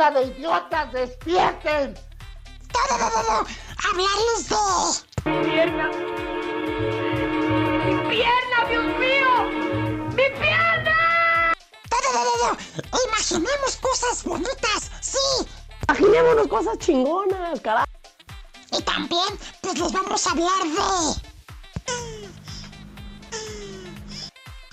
[0.00, 1.92] ¡Bola de idiotas, despierten!
[2.72, 3.46] ¡No, no, no, no!
[3.84, 4.56] ¡Hablarles de...
[5.44, 5.88] ¡Pierna!
[7.84, 9.30] ¡Mi pierna, Dios mío!
[10.16, 11.52] ¡Mi pierna!
[11.90, 12.98] ¡No, no, no, no!
[13.08, 14.90] ¡Imaginemos cosas bonitas!
[15.02, 15.46] ¡Sí!
[15.86, 17.86] Imaginémonos cosas chingonas, carajo.
[18.72, 21.20] Y también, pues les vamos a hablar de...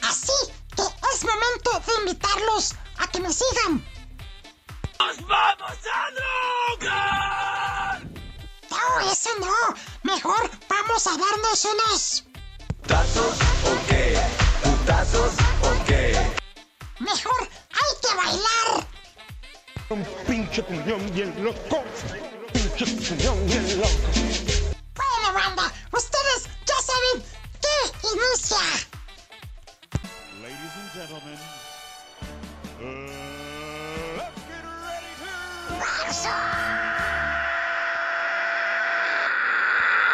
[0.04, 0.32] Así
[0.74, 3.97] que es momento de invitarlos a que me sigan.
[5.00, 6.12] ¡Nos vamos a
[6.80, 8.02] drogar!
[8.70, 9.76] No, eso no.
[10.04, 12.24] Mejor vamos a darnos unos...
[12.82, 14.18] ¿Putazos o qué?
[14.64, 16.16] ¿Putazos o qué?
[17.00, 18.88] Mejor hay que bailar.
[19.90, 21.84] Un pinche cuñón bien loco.
[22.54, 23.90] Pinche cuñón bien loco.
[24.96, 27.24] Bueno, banda, ustedes ya saben
[27.62, 28.58] qué inicia.
[30.42, 31.57] Ladies and gentlemen,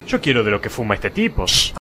[0.05, 1.45] Yo quiero de lo que fuma este tipo.
[1.45, 1.82] ¿Qué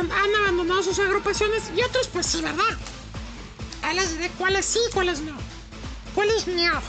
[0.00, 2.64] han abandonado sus agrupaciones y otros pues sí, ¿verdad?
[3.82, 5.36] Ahí les diré cuáles sí cuáles no.
[6.14, 6.82] Cuáles no.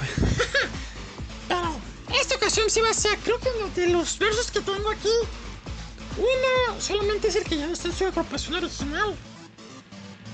[1.47, 1.79] Pero
[2.19, 5.13] esta ocasión sí va a ser, creo que de los versos que tengo aquí,
[6.17, 9.15] uno solamente es el que ya no está en su agrupación original.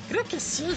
[0.10, 0.68] Creo que sí.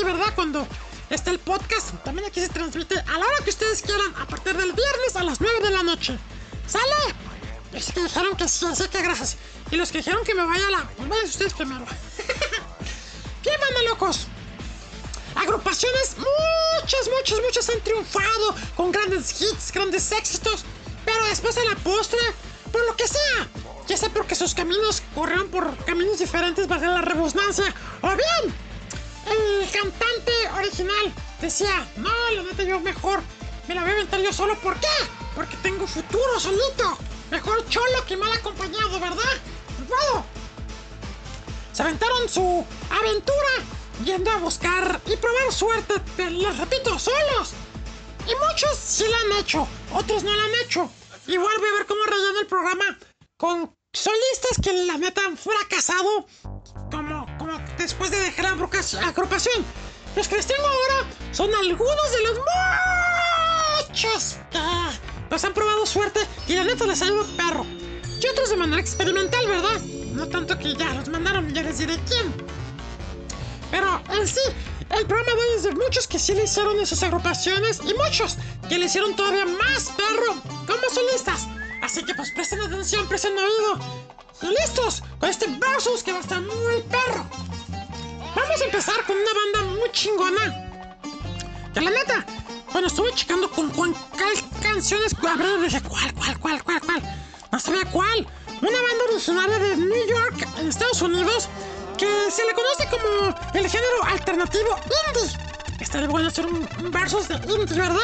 [0.00, 0.32] Aquí, ¿verdad?
[0.34, 0.66] Cuando
[1.10, 4.56] está el podcast, también aquí se transmite a la hora que ustedes quieran, a partir
[4.56, 6.18] del viernes a las 9 de la noche.
[6.66, 7.14] ¿Sale?
[7.72, 9.36] Es que dijeron que sí, así que gracias.
[9.70, 10.90] Y los que dijeron que me vaya a la...
[10.96, 11.84] Pues vayan ustedes primero.
[13.42, 14.26] ¿Qué manda, locos?
[15.34, 20.64] Agrupaciones, muchas, muchas, muchas han triunfado con grandes hits, grandes éxitos,
[21.04, 22.18] pero después a la postre,
[22.72, 23.48] por lo que sea,
[23.86, 27.72] ya sea porque sus caminos corrieron por caminos diferentes, valga la redundancia,
[28.02, 28.69] o bien
[29.30, 33.22] el cantante original decía, no, la neta yo mejor
[33.68, 34.86] me la voy a aventar yo solo, ¿por qué?
[35.34, 36.98] Porque tengo futuro solito,
[37.30, 39.38] mejor cholo que mal acompañado, ¿verdad?
[39.88, 40.24] Bueno,
[41.72, 43.48] se aventaron su aventura
[44.04, 47.52] yendo a buscar y probar suerte, te- les repito, solos.
[48.26, 50.90] Y muchos sí lo han hecho, otros no lo han hecho.
[51.26, 52.98] Igual voy a ver cómo relleno el programa
[53.36, 56.26] con solistas que la neta han fracasado
[57.80, 59.64] después de dejar la agrupa- agrupación.
[60.16, 62.38] Los que les tengo ahora son algunos de los
[63.88, 64.58] muchos que
[65.28, 67.06] pues han probado suerte y la neta les ha
[67.36, 67.64] perro.
[68.20, 69.80] Y otros de manera experimental, ¿verdad?
[70.12, 72.34] No tanto que ya los mandaron, ya les diré quién.
[73.70, 74.40] Pero en sí,
[74.90, 78.36] el programa de hoy es de muchos que sí le hicieron esas agrupaciones y muchos
[78.68, 80.34] que le hicieron todavía más perro
[80.66, 81.46] como solistas.
[81.82, 83.80] Así que pues presten atención, presten oído.
[84.42, 87.24] Y listos con este versus que va a estar muy perro.
[88.34, 90.70] Vamos a empezar con una banda muy chingona.
[91.74, 92.24] Que la neta,
[92.72, 93.94] bueno, estuve checando con cuál
[94.62, 97.02] canciones abrieron y dije, ¿cuál, cuál, cuál, cuál, cuál?
[97.52, 98.26] No sabía cuál.
[98.60, 101.48] Una banda originaria de New York, en Estados Unidos,
[101.98, 104.78] que se le conoce como el género alternativo
[105.08, 105.38] indie.
[105.80, 107.98] Estaría bueno hacer un, un versus de indie, ¿verdad?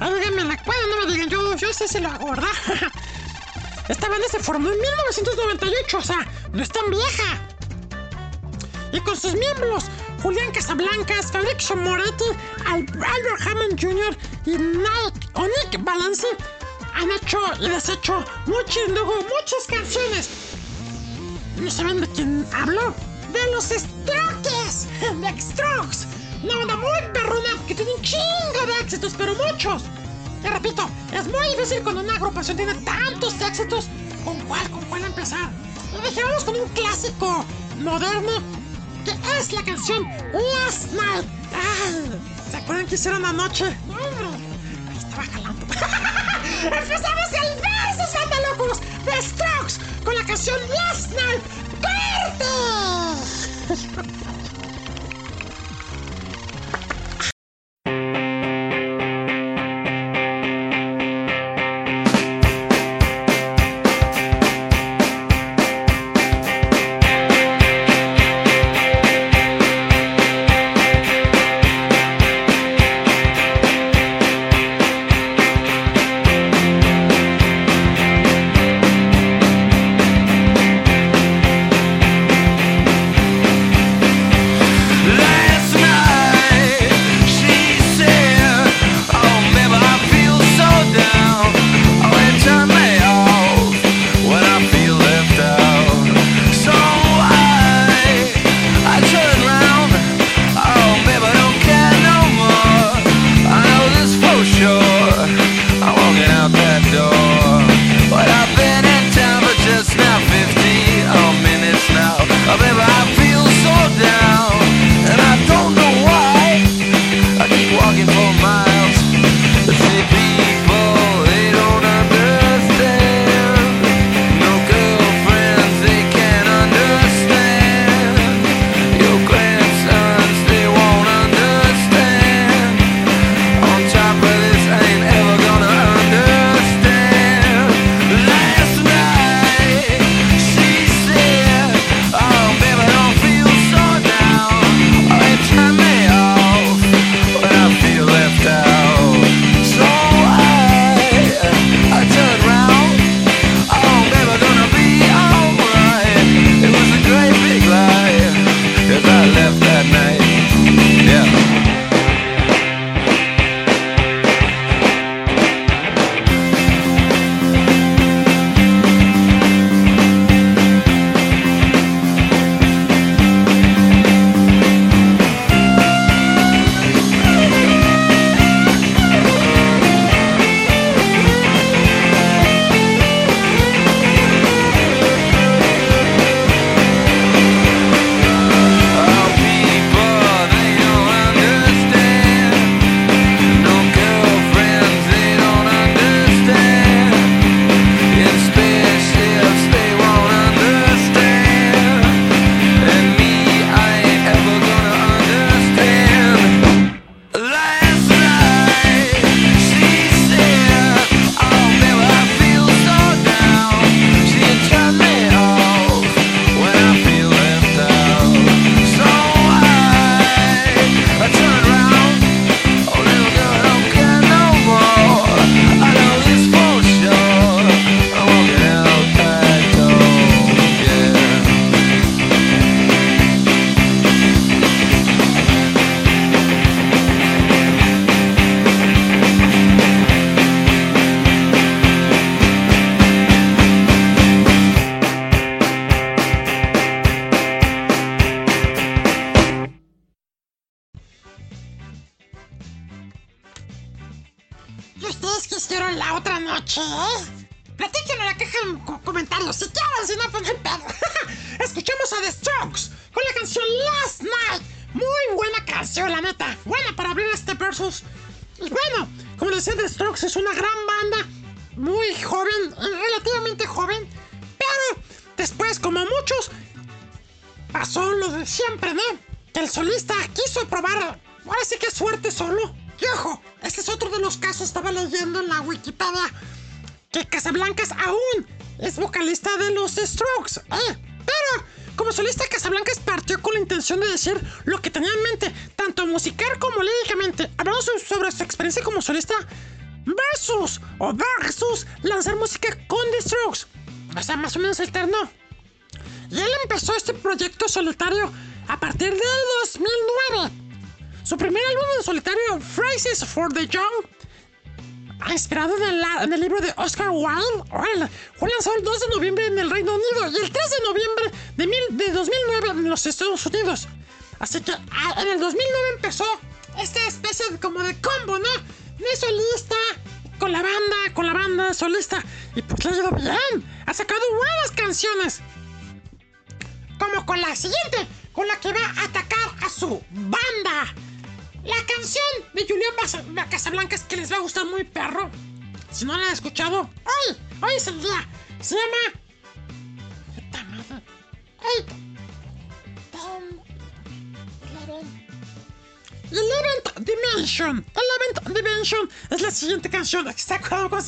[0.00, 2.48] Ay, díganme la cual, no me digan, yo, yo sé si lo hago, ¿verdad?
[3.88, 7.48] Esta banda se formó en 1998, o sea, no es tan vieja
[8.92, 9.84] y con sus miembros
[10.22, 12.24] Julián Casablancas, Félix Moretti,
[12.64, 14.16] Albert Hammond Jr.
[14.44, 16.26] y Nike, o Nick Balance
[16.94, 20.28] han hecho y deshecho muchas, canciones.
[21.56, 22.94] No saben de quién hablo,
[23.32, 24.88] de los Strokes,
[25.20, 26.06] de Strokes,
[26.42, 29.82] una banda muy perruna que tiene un chingo de éxitos, pero muchos.
[30.42, 33.88] Te repito, es muy difícil cuando una agrupación tiene tantos éxitos.
[34.24, 35.50] ¿Con cuál, con cuál empezar?
[36.02, 37.44] Dejemos con un clásico
[37.78, 38.42] moderno
[39.06, 41.26] que es la canción Last Night.
[42.50, 43.64] ¿Se acuerdan que hicieron anoche?
[43.86, 44.26] No, hombre.
[44.96, 45.66] Estaba jalando.
[46.64, 48.36] Empezamos el versus, banda
[49.04, 49.74] de Strokes
[50.04, 51.42] con la canción Last Night.
[53.68, 54.35] ¡Corte!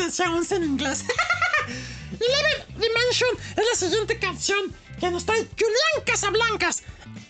[0.08, 1.04] Francia once en inglés.
[2.12, 6.82] Eleven Dimension es la siguiente canción que nos trae Julián Casablancas,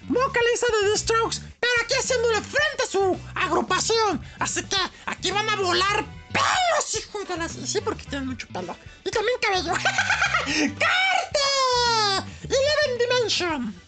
[0.06, 4.23] vocalista de The Strokes, pero aquí haciéndole frente a su agrupación.
[4.38, 7.50] Así que aquí van a volar pelos, hijos de las.
[7.50, 8.76] Sí, porque tienen mucho pelo.
[9.04, 9.73] Y también cabello.
[10.78, 12.30] ¡Carte!
[12.44, 13.88] Eleven Dimension.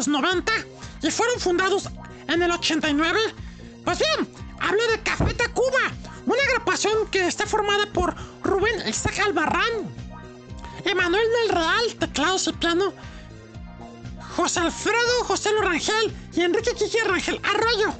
[0.00, 0.50] Los 90
[1.02, 1.90] y fueron fundados
[2.26, 3.20] en el 89.
[3.84, 5.92] Pues bien, hablo de Café Tacuba,
[6.24, 9.94] una agrupación que está formada por Rubén Isaac Albarrán,
[10.86, 12.94] Emanuel del Real, teclados y piano,
[14.36, 17.92] José Alfredo José Lo Rangel y Enrique Quique Rangel Arroyo.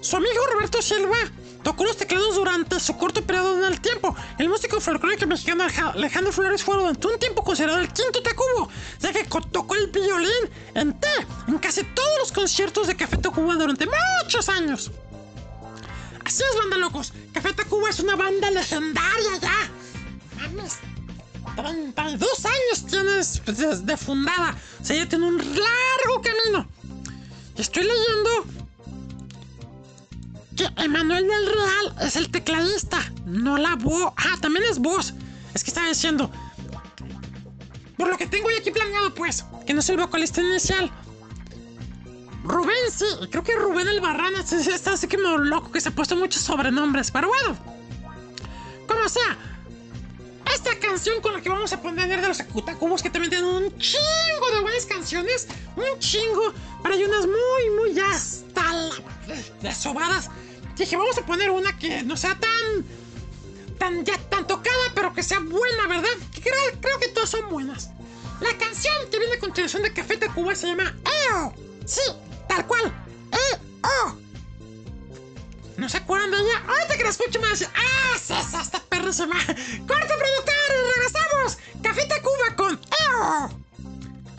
[0.00, 1.18] Su amigo Roberto Silva
[1.62, 4.16] tocó los teclados durante su corto periodo en el tiempo.
[4.38, 5.64] El músico folclórico mexicano
[5.94, 8.20] Alejandro Flores fue durante un tiempo considerado el quinto
[44.52, 47.56] está así como loco que se ha puesto muchos sobrenombres, pero bueno.
[48.86, 49.36] Como sea,
[50.54, 53.78] esta canción con la que vamos a poner de los Acutacubos, que también tienen un
[53.78, 58.94] chingo de buenas canciones, un chingo, pero hay unas muy, muy hasta la
[59.60, 60.30] de sobadas.
[60.76, 62.84] Dije, vamos a poner una que no sea tan,
[63.78, 66.08] tan ya tan tocada, pero que sea buena, ¿verdad?
[66.80, 67.90] Creo que todas son buenas.
[68.40, 70.96] La canción que viene a continuación de Café Tacuba se llama
[71.30, 71.52] EO.
[71.84, 72.00] Sí,
[72.48, 73.07] tal cual.
[75.88, 76.62] ¿No se acuerdan de ella?
[76.68, 79.36] Ahorita que la escucho me decir, ¡Ah, esa está perrísima!
[79.46, 80.68] ¡Corte productor!
[80.68, 81.56] y ¡Regresamos!
[81.82, 83.48] Café Tacuba con EO.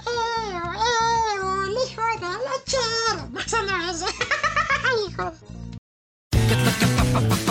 [0.06, 0.74] EO,
[1.34, 3.28] EO, el hijo de la chera.
[3.44, 4.06] Esa no es.
[5.10, 5.34] hijo.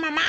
[0.00, 0.27] para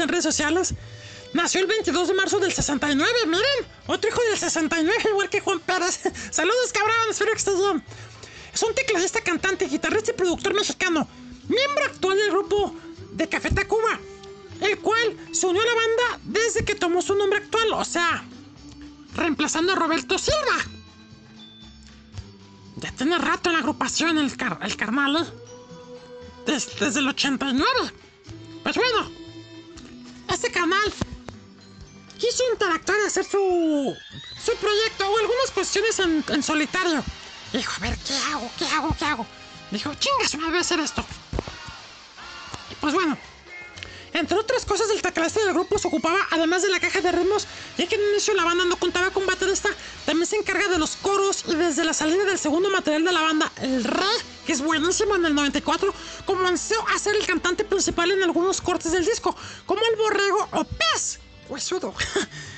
[0.00, 0.74] en redes sociales,
[1.32, 3.42] nació el 22 de marzo del 69, miren,
[3.86, 6.00] otro hijo del 69, igual que Juan Pérez.
[6.30, 7.84] Saludos, cabrón, espero que estés bien.
[8.52, 11.08] Es un tecladista, cantante, guitarrista y productor mexicano,
[11.48, 12.74] miembro actual del grupo
[13.12, 13.98] de Café Tacuba,
[14.60, 18.24] el cual se unió a la banda desde que tomó su nombre actual, o sea,
[19.14, 20.56] reemplazando a Roberto Silva.
[22.76, 25.32] Ya tiene rato en la agrupación el, car el carnal, ¿eh?
[26.46, 27.64] Des- desde el 89.
[36.28, 37.02] En, solitario.
[37.52, 38.50] Dijo, a ver, ¿qué hago?
[38.58, 38.96] ¿Qué hago?
[38.98, 39.26] ¿Qué hago?
[39.70, 41.04] Dijo, chingas, me voy a hacer esto.
[42.70, 43.16] Y pues bueno,
[44.12, 47.46] entre otras cosas, el tecladista del grupo se ocupaba, además de la caja de ritmos,
[47.76, 49.68] ya que en el inicio la banda no contaba con baterista,
[50.06, 53.20] también se encarga de los coros y desde la salida del segundo material de la
[53.20, 54.04] banda, El Re,
[54.46, 55.94] que es buenísimo en el 94,
[56.24, 60.64] comenzó a ser el cantante principal en algunos cortes del disco, como El Borrego o
[60.64, 61.18] Pez,
[61.48, 61.94] huesudo.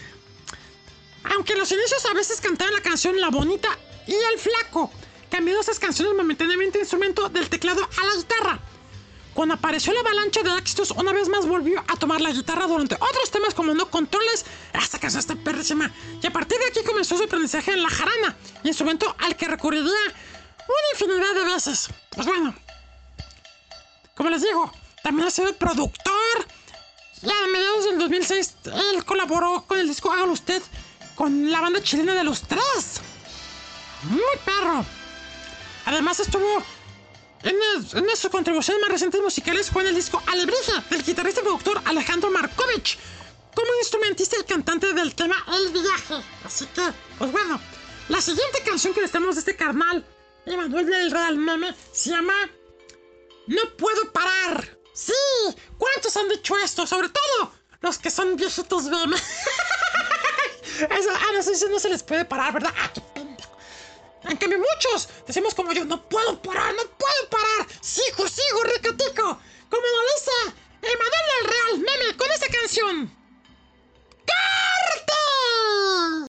[1.24, 3.68] Aunque los inicios a veces cantaba la canción La Bonita
[4.06, 4.90] y El Flaco,
[5.30, 8.61] cambiando esas canciones momentáneamente de instrumento del teclado a la guitarra.
[9.35, 12.96] Cuando apareció la avalancha de éxitos, una vez más volvió a tomar la guitarra durante
[12.96, 14.44] otros temas como No Controles.
[14.72, 15.90] Esta canción está perrísima.
[16.20, 19.85] Y a partir de aquí comenzó su aprendizaje en la jarana, instrumento al que recurriría
[19.85, 21.88] una infinidad de veces.
[22.11, 22.54] Pues bueno,
[24.16, 26.46] como les digo, también ha sido productor.
[27.22, 30.62] Y a mediados del 2006, él colaboró con el disco Hágalo Usted
[31.20, 33.02] con la banda chilena de los tres.
[34.04, 34.87] Muy perro.
[35.85, 36.62] Además estuvo
[37.42, 41.42] en, el- en sus contribuciones más recientes musicales fue en el disco Alebrija del guitarrista
[41.42, 42.98] y productor Alejandro Markovich
[43.54, 46.24] como instrumentista y cantante del tema El Viaje.
[46.42, 47.61] Así que, pues bueno,
[48.09, 50.02] la siguiente canción que les tenemos de este carnal,
[50.46, 52.33] Emanuel del Real Meme, se llama
[53.46, 54.78] No Puedo Parar.
[54.94, 55.12] Sí,
[55.76, 56.87] ¿cuántos han dicho esto?
[56.87, 57.52] Sobre todo
[57.83, 59.16] los que son viejitos meme.
[60.78, 62.72] Eso, ah, no, eso no se les puede parar, ¿verdad?
[62.76, 62.90] Ah.
[64.24, 67.66] En cambio, muchos decimos como yo, no puedo parar, no puedo parar.
[67.80, 69.40] Sigo, sigo, ricatico.
[69.70, 70.30] Como lo dice
[70.83, 73.16] Emanuel del Real Meme con esta canción.
[74.26, 76.29] ¡Corte!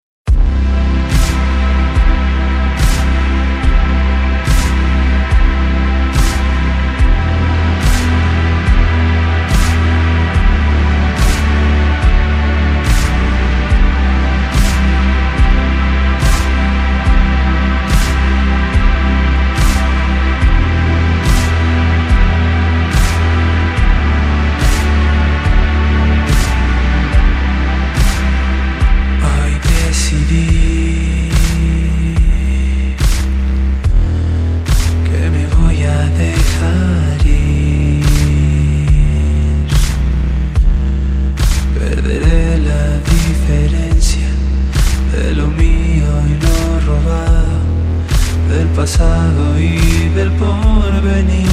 [48.83, 51.47] Pasado y del porvenir.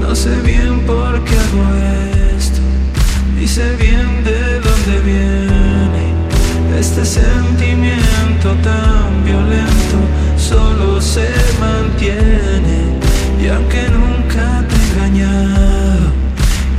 [0.00, 1.64] No sé bien por qué hago
[2.36, 2.60] esto,
[3.36, 6.04] ni sé bien de dónde viene
[6.76, 9.96] este sentimiento tan violento.
[10.36, 11.28] Solo se
[11.60, 12.80] mantiene
[13.40, 16.06] y aunque nunca te he engañado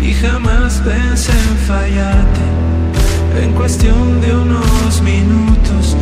[0.01, 2.45] y jamás pensé en fallarte,
[3.41, 5.95] en cuestión de unos minutos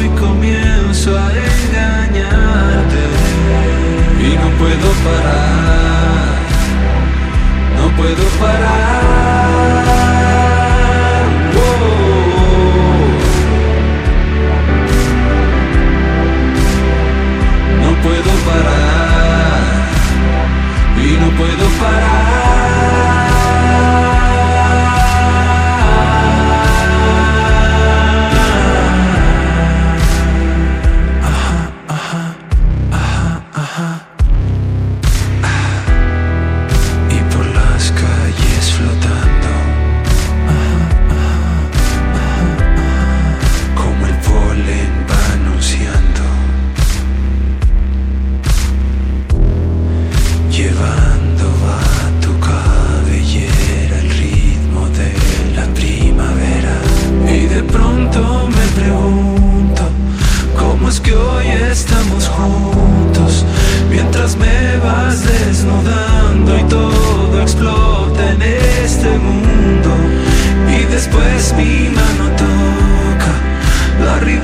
[0.00, 3.04] hoy comienzo a engañarte
[4.18, 6.38] y no puedo parar,
[7.76, 9.20] no puedo parar.
[17.82, 19.60] No puedo parar
[20.96, 22.49] y no puedo parar.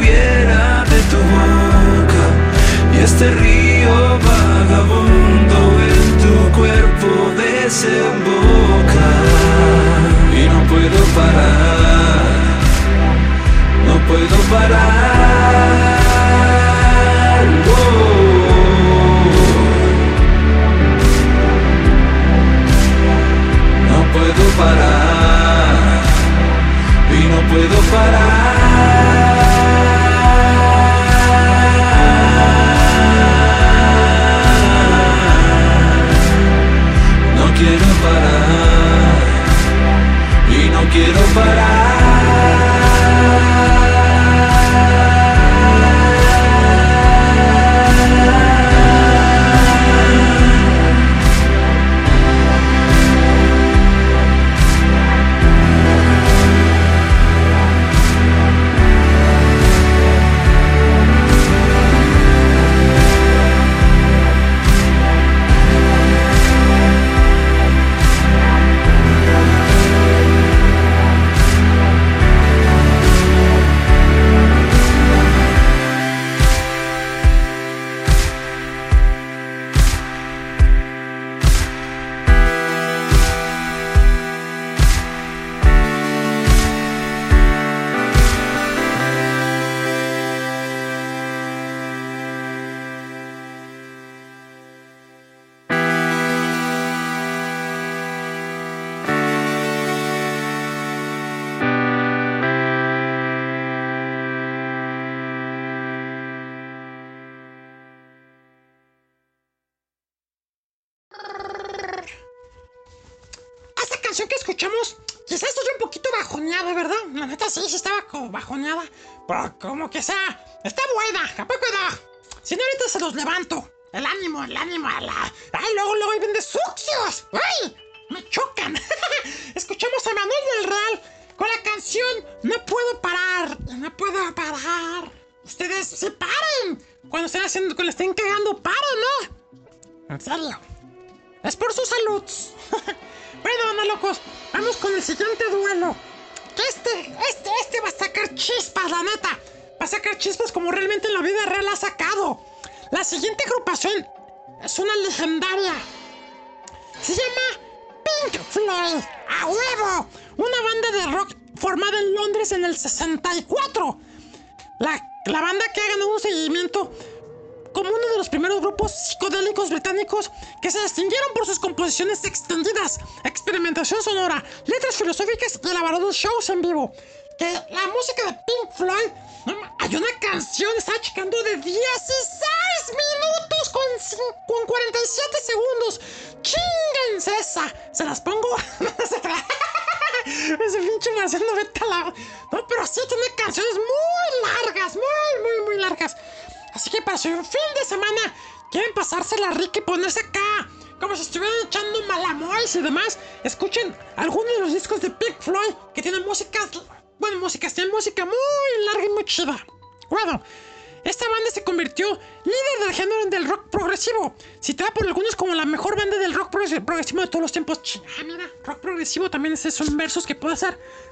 [0.06, 2.24] bebiera de tu boca
[2.94, 5.56] y este río vagabundo
[5.90, 9.08] en tu cuerpo desemboca
[10.32, 12.56] y no puedo parar,
[13.86, 15.86] no puedo parar.
[17.68, 17.86] Oh.
[23.90, 26.02] No puedo parar
[27.10, 28.65] y no puedo parar.
[40.96, 41.95] Quiero parar.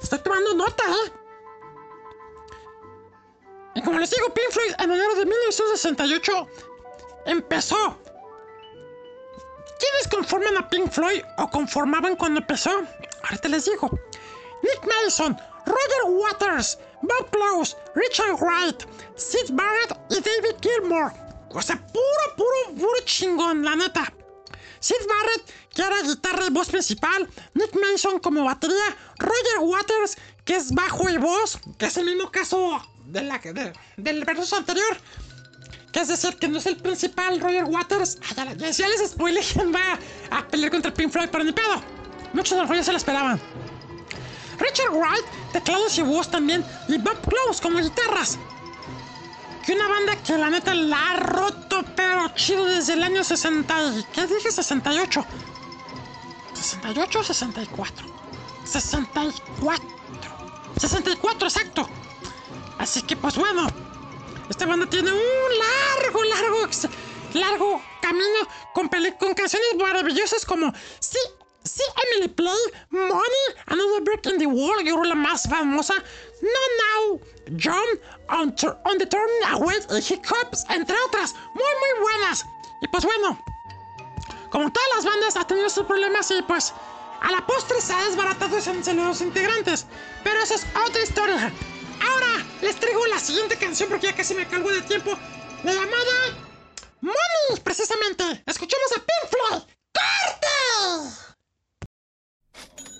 [0.01, 1.11] Estoy tomando nota, ¿eh?
[3.75, 6.47] Y como les digo, Pink Floyd en enero de 1968
[7.25, 7.97] empezó.
[9.77, 12.71] ¿Quiénes conforman a Pink Floyd o conformaban cuando empezó?
[13.23, 13.89] Ahorita les digo.
[14.63, 18.83] Nick Mason, Roger Waters, Bob Close, Richard Wright,
[19.15, 21.11] Sid Barrett y David Gilmour.
[21.49, 24.11] O sea, puro, puro, puro chingón, la neta.
[24.79, 30.55] Sid Barrett, que era guitarra y voz principal, Nick Mason como batería, Roger Waters, que
[30.55, 32.81] es bajo y voz, que es el mismo caso
[33.97, 34.97] del verso anterior.
[35.91, 38.17] Que es decir, que no es el principal Roger Waters.
[38.29, 39.15] Ah, ya, ya- les
[39.53, 39.97] quién va
[40.29, 41.81] a pelear contra Pink Floyd, pero ni pedo.
[42.33, 43.39] Muchos de los rollos se lo esperaban.
[44.59, 48.37] Richard Wright, teclados y voz también, y Bob Close como guitarras.
[49.65, 53.83] Que una banda que la neta la ha roto, pero chido desde el año 60.
[53.83, 54.51] y- ¿Qué dije?
[54.51, 55.25] 68.
[56.53, 58.05] 68 o 64.
[58.63, 59.85] 64.
[60.79, 61.89] 64, exacto.
[62.77, 63.67] Así que pues bueno.
[64.49, 66.69] Esta banda tiene un largo, largo,
[67.33, 68.87] largo camino con,
[69.19, 71.17] con canciones maravillosas como See,
[71.65, 75.95] Emily Play, Money, Another Brick in the Wall, la más famosa.
[76.41, 77.19] No Now,
[77.57, 77.87] John,
[78.29, 81.33] On, the Turn Away y Hiccups, entre otras.
[81.53, 82.45] Muy, muy buenas.
[82.81, 83.39] Y pues bueno,
[84.51, 86.73] como todas las bandas ha tenido sus problemas y pues
[87.21, 89.85] a la postre se ha desbaratado entre los integrantes.
[90.23, 91.51] Pero eso es otra historia.
[92.01, 95.17] Ahora les traigo la siguiente canción porque ya casi me calgo de tiempo.
[95.63, 96.45] La llamada
[97.01, 98.43] Money, precisamente.
[98.45, 99.63] Escuchemos a Pink Floyd.
[99.93, 101.34] ¡Corte!
[102.55, 102.94] you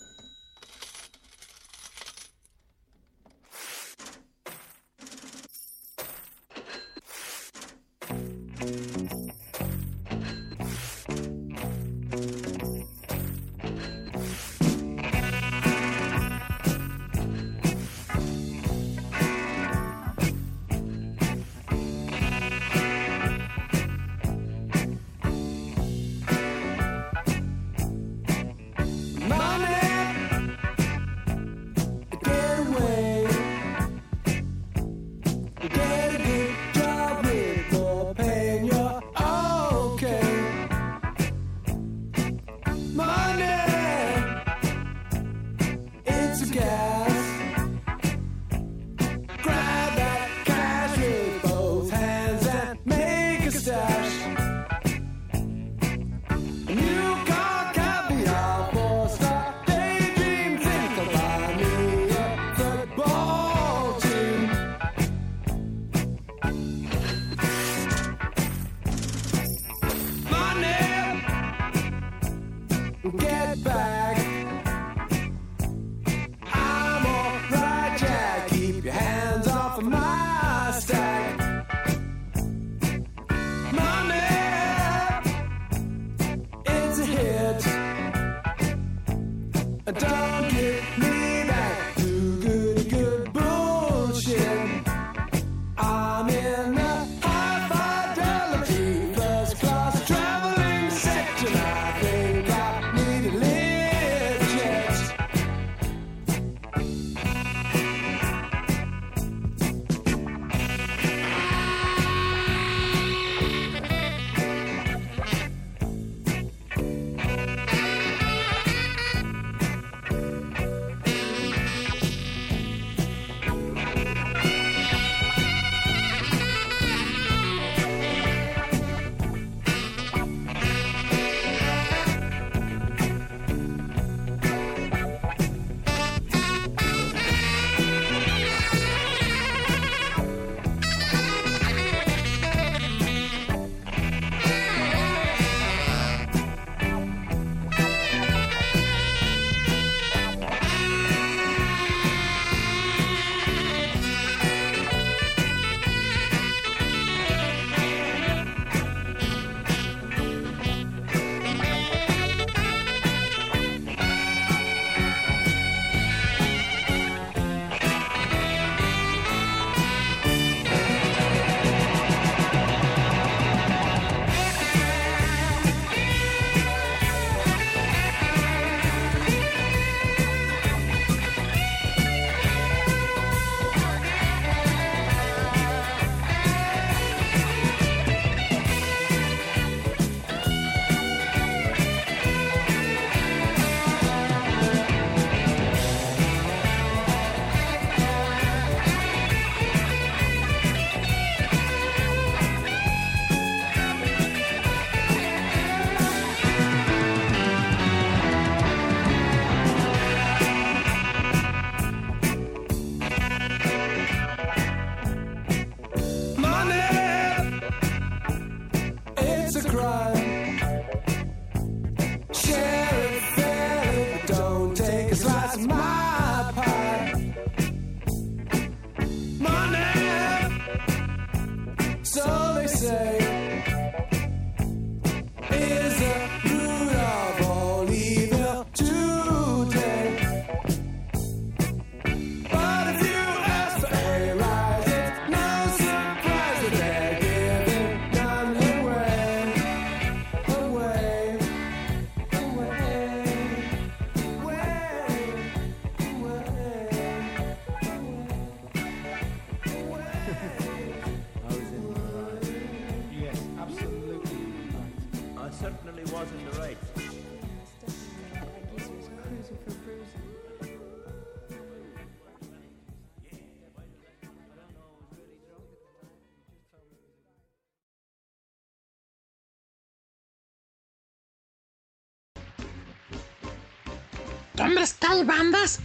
[285.26, 285.80] bandas.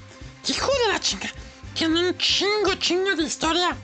[0.48, 1.30] Hijo de la chinga.
[1.74, 3.76] Tienen un chingo, chingo de historia.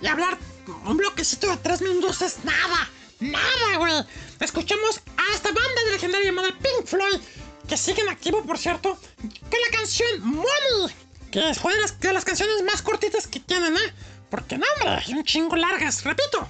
[0.00, 0.38] Y hablar
[0.84, 2.90] un bloquecito de tres minutos es nada.
[3.20, 4.04] Nada, güey.
[4.40, 7.20] Escuchemos a esta banda de legendaria llamada Pink Floyd.
[7.68, 8.98] Que sigue en activo, por cierto.
[9.20, 10.94] Con la canción Money.
[11.32, 13.94] Que de las, de las canciones más cortitas que tienen, ¿eh?
[14.30, 16.04] Porque no, hombre, hay un chingo largas.
[16.04, 16.48] Repito.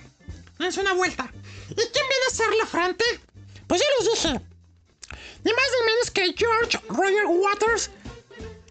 [0.59, 1.31] Dense una vuelta.
[1.71, 3.05] ¿Y quién viene a hacer la frente?
[3.67, 4.41] Pues ya les dije.
[5.45, 7.91] Ni más ni menos que George Roger Waters,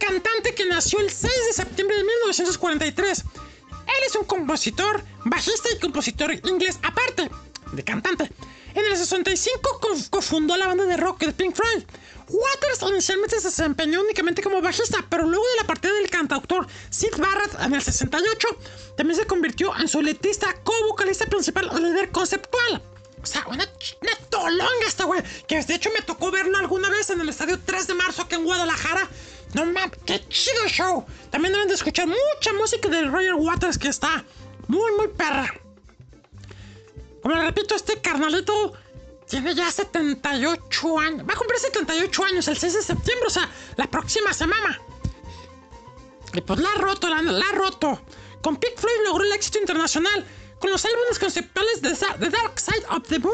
[0.07, 3.19] cantante que nació el 6 de septiembre de 1943.
[3.19, 7.29] Él es un compositor, bajista y compositor inglés aparte
[7.71, 8.31] de cantante.
[8.73, 11.83] En el 65 co- cofundó la banda de rock de Pink Floyd.
[12.27, 17.15] Waters inicialmente se desempeñó únicamente como bajista, pero luego de la partida del cantautor Sid
[17.17, 18.47] Barrett en el 68,
[18.97, 22.81] también se convirtió en solista, co-vocalista principal o líder conceptual.
[23.21, 23.63] O sea, una,
[24.01, 25.21] una tolonga esta güey.
[25.47, 28.35] Que de hecho me tocó verlo alguna vez en el estadio 3 de marzo aquí
[28.35, 29.07] en Guadalajara.
[29.53, 31.05] No mames, qué chido show.
[31.29, 34.23] También deben de escuchar mucha música de Roger Waters que está
[34.67, 35.53] muy, muy perra.
[37.21, 38.73] Como les repito, este carnalito
[39.27, 41.27] tiene ya 78 años.
[41.27, 44.79] Va a cumplir 78 años el 6 de septiembre, o sea, la próxima semana.
[46.33, 48.01] Y pues la ha roto, la, ha roto.
[48.41, 50.25] Con Pink Floyd logró el éxito internacional
[50.59, 53.33] con los álbumes conceptuales de The Dark Side of the Moon,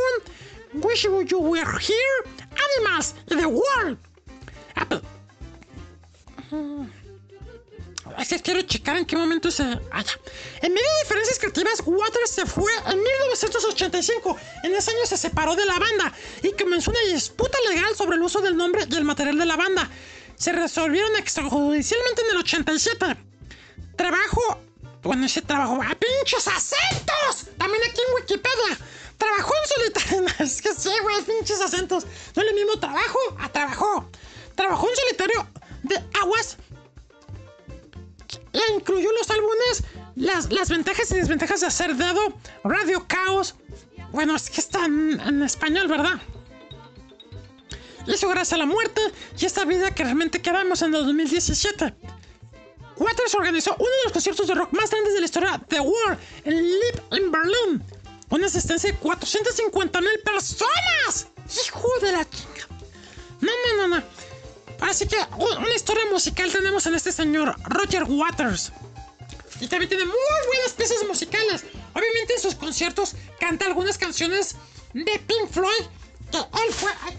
[0.74, 2.48] Wish You Were Here,
[2.78, 3.98] Animals y The World.
[6.52, 6.86] Ah.
[8.20, 9.64] Es que quiero checar en qué momento se.
[9.64, 10.04] Ah.
[10.62, 14.38] En medio de diferencias creativas, Waters se fue en 1985.
[14.64, 18.24] En ese año se separó de la banda y comenzó una disputa legal sobre el
[18.24, 19.90] uso del nombre y el material de la banda.
[20.36, 23.18] Se resolvieron extrajudicialmente en el 87.
[23.96, 24.60] Trabajo.
[25.04, 25.80] Bueno, ese trabajo.
[25.82, 27.48] ¡A pinches acentos!
[27.58, 28.78] También aquí en Wikipedia.
[29.18, 30.26] Trabajó en solitario.
[30.40, 32.06] Es que sí, güey, pinches acentos.
[32.36, 34.10] No es el mismo trabajo a trabajó.
[34.56, 35.48] Trabajó en solitario
[35.84, 36.58] de aguas
[38.76, 39.84] incluyó los álbumes,
[40.16, 43.56] las, las ventajas y desventajas de hacer dedo, Radio Caos.
[44.12, 46.22] Bueno, es que está en, español, ¿verdad?
[48.08, 49.02] Hizo gracias a la muerte
[49.40, 51.94] y esta vida que realmente quedamos en el 2017.
[52.98, 56.20] Waters organizó uno de los conciertos de rock más grandes de la historia The War
[56.44, 57.84] en Live in Berlin.
[58.30, 61.28] Una asistencia de 450 mil personas.
[61.66, 62.68] ¡Hijo de la chica!
[63.42, 64.04] No, no, no, no.
[64.82, 68.72] Así que una historia musical tenemos en este señor, Roger Waters.
[69.60, 70.16] Y también tiene muy
[70.48, 71.64] buenas piezas musicales.
[71.94, 74.56] Obviamente en sus conciertos canta algunas canciones
[74.94, 75.86] de Pink Floyd.
[76.32, 76.92] Que él fue...
[77.04, 77.18] Ay.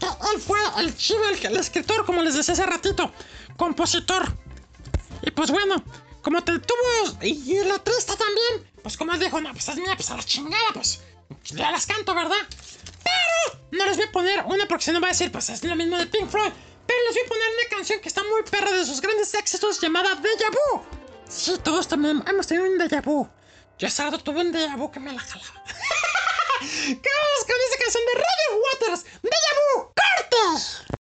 [0.00, 3.12] Que él fue el chido, el, el escritor, como les decía hace ratito.
[3.56, 4.34] Compositor.
[5.22, 5.82] Y pues bueno,
[6.22, 7.22] como te tuvo...
[7.22, 8.70] Y, el letrista también.
[8.82, 11.00] Pues como dijo, no, pues es mía, pues a la chingada, pues...
[11.44, 12.36] Ya las canto, ¿verdad?
[13.06, 15.62] Pero no les voy a poner una porque si no va a decir, pues es
[15.64, 16.52] lo mismo de Pink Floyd.
[16.86, 19.80] Pero les voy a poner una canción que está muy perra de sus grandes éxitos
[19.80, 20.82] llamada Deja Vu.
[21.28, 23.28] Sí, todos también hemos tenido un Deja Vu.
[23.78, 25.62] Yo sábado tuve un Deja Vu que me la jalaba.
[26.60, 29.04] ¿Qué vamos con esa canción de Roger Waters?
[29.22, 30.96] Deja Vu, corte.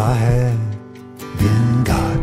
[0.00, 0.58] If I had
[1.38, 2.20] been God,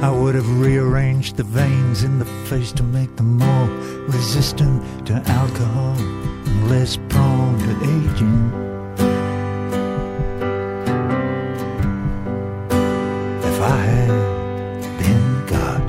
[0.00, 3.66] I would have rearranged the veins in the face to make them more
[4.06, 8.52] resistant to alcohol and less prone to aging.
[13.42, 14.12] If I had
[15.00, 15.82] been God,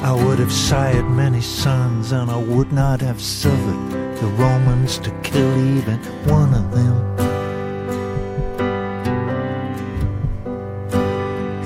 [0.00, 5.10] I would have sired many sons, and I would not have suffered the Romans to
[5.22, 6.96] kill even one of them.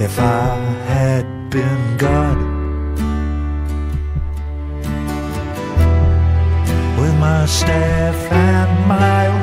[0.00, 0.56] If I
[0.94, 2.38] had been God,
[6.98, 9.39] with my staff and my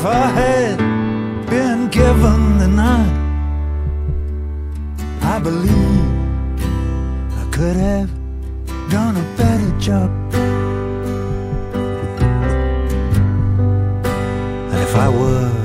[0.00, 0.78] If I had
[1.50, 3.16] been given the night,
[5.20, 6.62] I believe
[7.38, 8.08] I could have
[8.88, 10.10] done a better job.
[14.72, 15.59] And if I were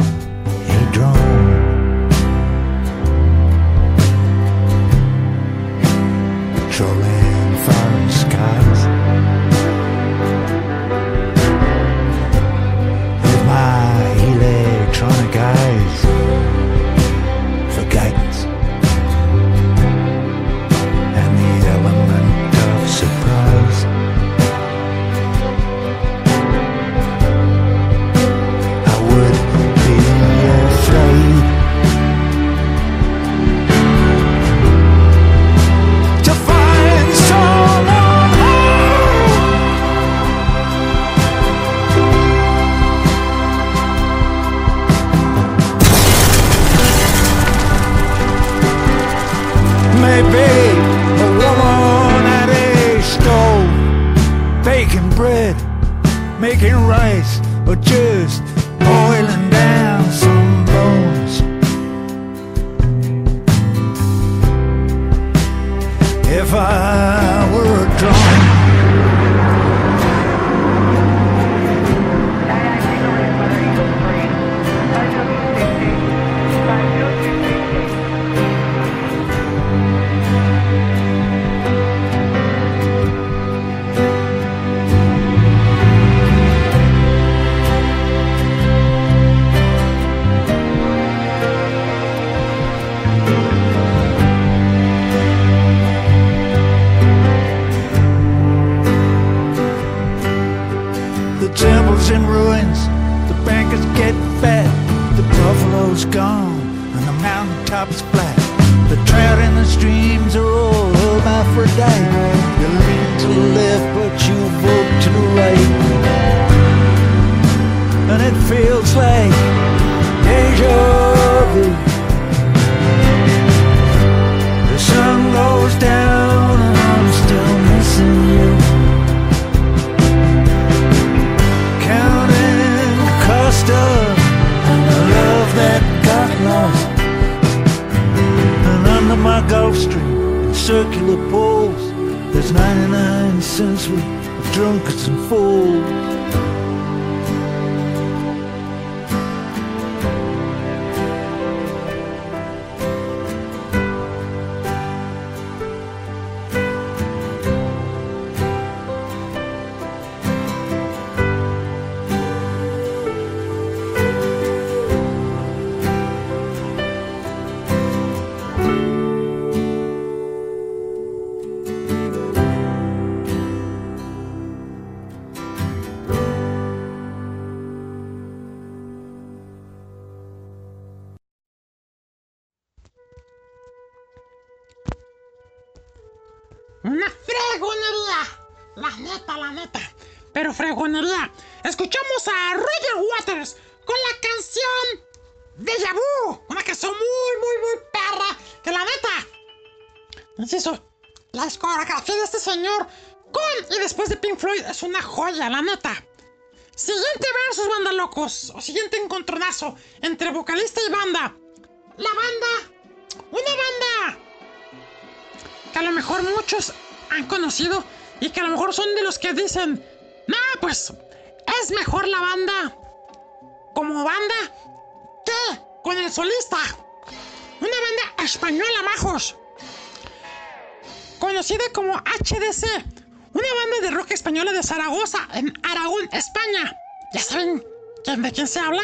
[232.64, 236.80] Una banda de rock española de Zaragoza, en Aragón, España.
[237.12, 237.62] Ya saben
[238.06, 238.82] de quién se habla.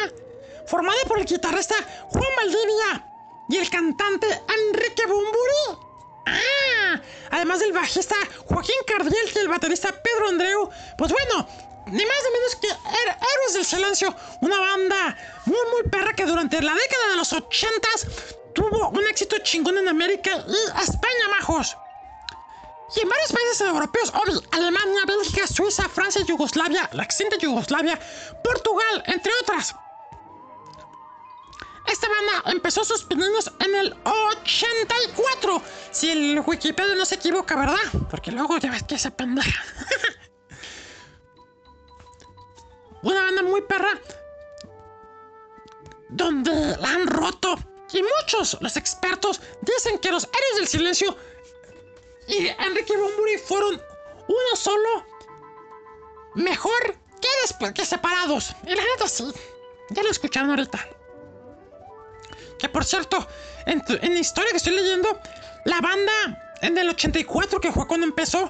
[0.67, 1.75] Formada por el guitarrista
[2.09, 3.07] Juan Valdivia
[3.47, 5.87] y el cantante Enrique Bumburi.
[6.27, 7.01] Ah,
[7.31, 8.15] además del bajista
[8.45, 11.47] Joaquín Cardiel y el baterista Pedro Andreu, pues bueno,
[11.87, 16.61] ni más ni menos que Héroes del Silencio, una banda muy muy perra que durante
[16.61, 18.07] la década de los 80s
[18.53, 21.77] tuvo un éxito chingón en América y España, majos.
[22.95, 27.97] Y en varios países europeos, obvio, Alemania, Bélgica, Suiza, Francia, Yugoslavia, la extinta Yugoslavia,
[28.43, 29.73] Portugal, entre otras.
[31.87, 35.61] Esta banda empezó sus pininos en el 84.
[35.91, 38.07] Si el Wikipedia no se equivoca, ¿verdad?
[38.09, 39.61] Porque luego ya ves que se pendeja.
[43.03, 43.99] Una banda muy perra.
[46.09, 47.57] Donde la han roto.
[47.93, 51.17] Y muchos, los expertos, dicen que los Héroes del Silencio
[52.31, 53.81] y Enrique Bumburi fueron
[54.27, 55.05] uno solo.
[56.35, 58.55] Mejor que después que separados.
[58.65, 59.31] Y la neta sí.
[59.89, 60.87] Ya lo escucharon ahorita.
[62.57, 63.27] Que por cierto,
[63.65, 65.19] en, en la historia que estoy leyendo,
[65.65, 68.49] la banda en el 84, que fue cuando empezó,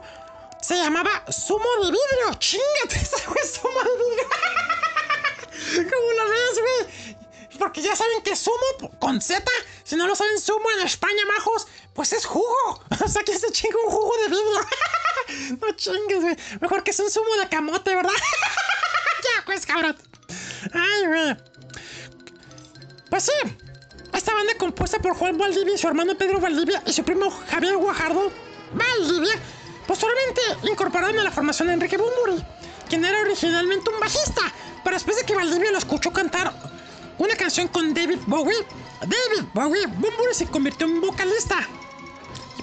[0.61, 2.33] se llamaba Sumo de Vidrio.
[2.37, 2.95] ¡Chingate!
[3.01, 5.89] Esa fue Sumo de Vidrio.
[5.89, 7.17] ¿Cómo la ves, güey?
[7.61, 9.45] Porque ya saben que sumo con Z,
[9.83, 12.83] si no lo saben, sumo en España, majos, pues es jugo.
[13.05, 15.59] O sea que se chinga un jugo de vidrio.
[15.61, 16.35] no chingues, güey.
[16.59, 18.09] Mejor que es un zumo de camote, ¿verdad?
[19.23, 19.95] ya, pues, cabrón.
[20.73, 21.37] Ay, güey.
[23.11, 23.57] Pues sí,
[24.11, 28.31] esta banda compuesta por Juan Valdivia su hermano Pedro Valdivia y su primo Javier Guajardo
[28.73, 29.39] Valdivia,
[29.85, 32.43] posteriormente incorporaron a la formación a Enrique Bumburi,
[32.89, 34.41] quien era originalmente un bajista,
[34.83, 36.70] pero después de que Valdivia lo escuchó cantar
[37.21, 38.65] una canción con David Bowie,
[39.01, 41.67] David Bowie, Bumburi se convirtió en vocalista.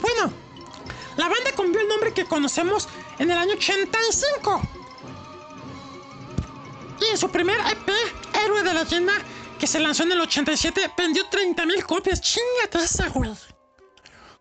[0.00, 0.32] Bueno,
[1.16, 2.88] la banda cambió el nombre que conocemos
[3.20, 4.62] en el año 85.
[7.00, 7.88] Y en su primer EP,
[8.44, 9.12] Héroe de la Leyenda,
[9.60, 12.20] que se lanzó en el 87, vendió 30.000 copias.
[12.20, 13.30] Chingate esa, güey.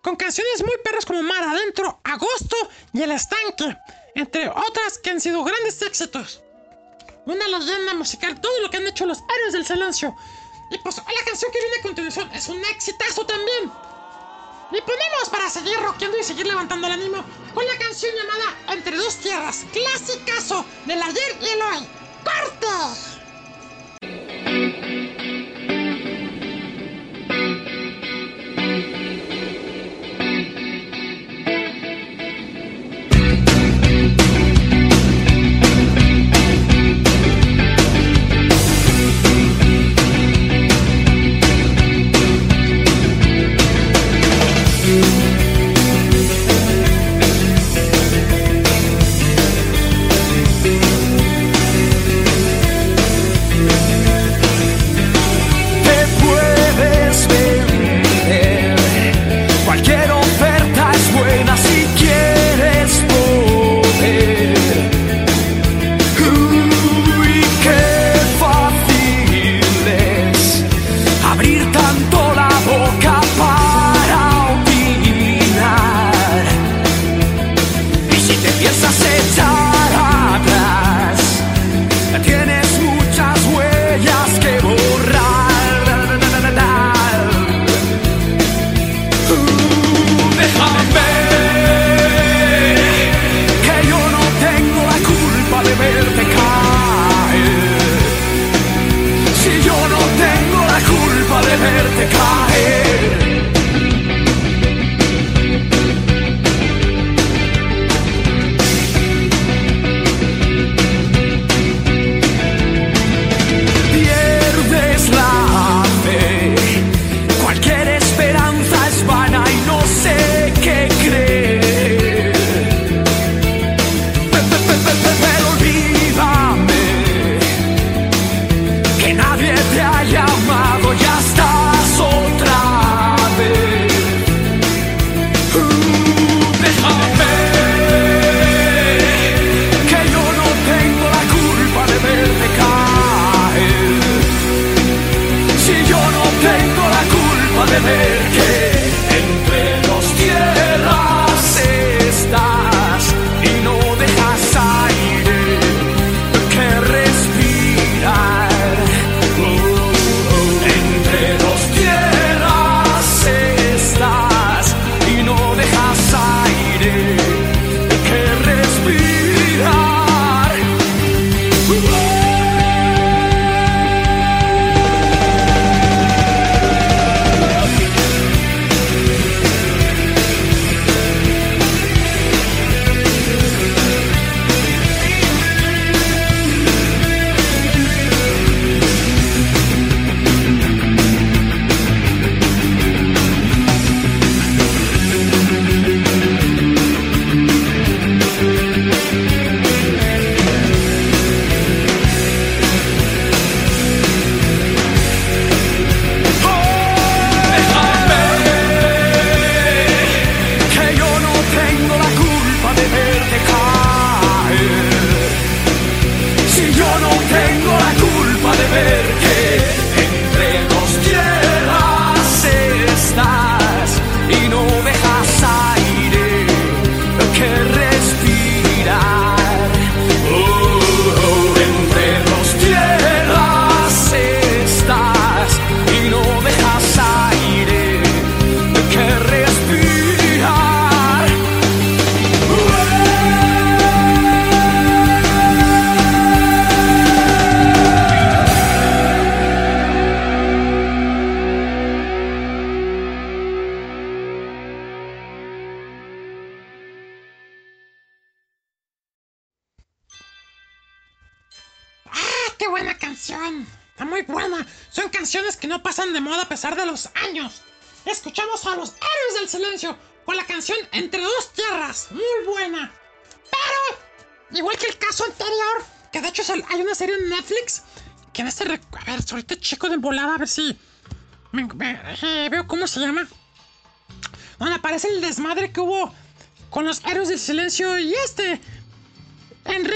[0.01, 2.55] Con canciones muy perras como Mar Adentro, Agosto
[2.91, 3.77] y El Estanque,
[4.15, 6.41] entre otras que han sido grandes éxitos.
[7.27, 10.15] Una leyenda musical, todo lo que han hecho los Héroes del Silencio.
[10.69, 13.69] Y pues la canción que viene a continuación es un exitazo también.
[14.71, 18.95] Y ponemos para seguir rockeando y seguir levantando el ánimo con la canción llamada Entre
[18.95, 21.87] dos tierras, clasicazo del ayer y el hoy.
[22.23, 23.17] ¡Corte!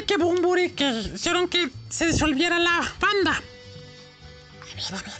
[0.01, 3.33] Enrique Bumburi que hicieron que se disolviera la banda.
[3.33, 5.11] A ver, a ver.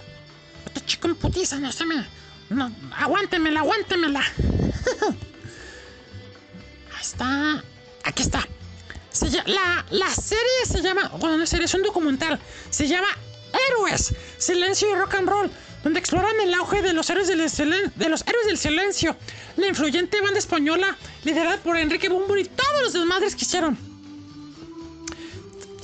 [0.66, 2.04] Este chico en putiza, no se me.
[2.50, 4.22] No, aguántemela, aguántemela.
[6.96, 7.64] Ahí está.
[8.04, 8.48] Aquí está.
[9.46, 11.12] La, la serie se llama.
[11.20, 12.40] Bueno, no es serie, es un documental.
[12.72, 13.10] Se llama
[13.70, 15.52] Héroes, Silencio y Rock and Roll.
[15.84, 19.16] Donde exploran el auge de los héroes del, de los héroes del silencio.
[19.58, 23.91] La influyente banda española liderada por Enrique Bumburi y todos los desmadres que hicieron.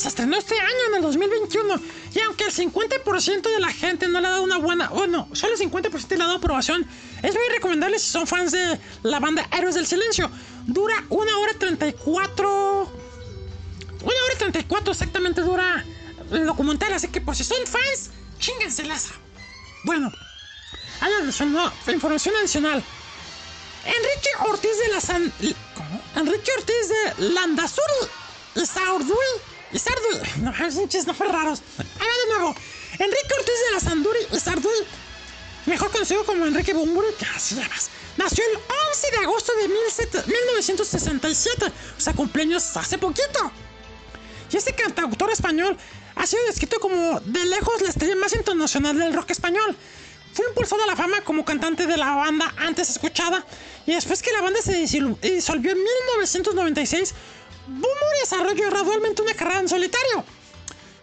[0.08, 1.82] Se estrenó este año, en el 2021.
[2.16, 4.88] Y aunque el 50% de la gente no le ha dado una buena.
[4.88, 6.88] Bueno, solo el 50% le ha dado aprobación.
[7.22, 10.32] Es muy recomendable si son fans de la banda Héroes del Silencio.
[10.66, 12.84] Dura una hora 34.
[12.84, 15.84] Una hora 34 exactamente dura
[16.32, 16.94] el documental.
[16.94, 19.10] Así que, pues, si son fans, chingenselas.
[19.84, 20.10] Bueno,
[21.02, 22.82] hay información adicional.
[23.84, 25.34] Enrique Ortiz de la San...
[26.16, 28.08] Enrique Ortiz de Landazuri
[28.56, 29.57] y Sardui.
[29.72, 30.42] Y Sardui.
[30.42, 31.62] No, pinches nombres raros.
[31.78, 32.56] De nuevo.
[32.94, 35.70] Enrique Ortiz de la Sanduri y.
[35.70, 37.90] Mejor conocido como Enrique Bumburi, así llamas.
[38.16, 41.66] Nació el 11 de agosto de 17 1967.
[41.98, 43.52] O sea, cumpleaños hace poquito.
[44.52, 45.78] Y este cantautor español
[46.16, 49.76] ha sido descrito como de lejos la estrella más internacional del rock español.
[50.34, 53.46] Fue impulsado a la fama como cantante de la banda antes escuchada
[53.86, 57.14] y después que la banda se disolvió en 1996,
[57.68, 60.24] Boomer desarrolló gradualmente una carrera en solitario.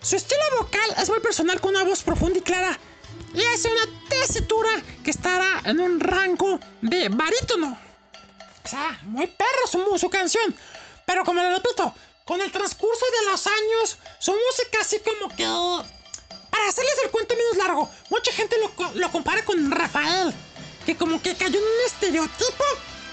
[0.01, 2.79] Su estilo vocal es muy personal con una voz profunda y clara
[3.35, 4.71] y hace una tesitura
[5.03, 7.79] que estará en un rango de barítono.
[8.65, 10.55] O sea, muy perro su, su canción.
[11.05, 11.95] Pero como le repito,
[12.25, 15.45] con el transcurso de los años, su música así como que
[16.51, 20.33] para hacerles el cuento menos largo, mucha gente lo, lo compara con Rafael,
[20.87, 22.65] que como que cayó en un estereotipo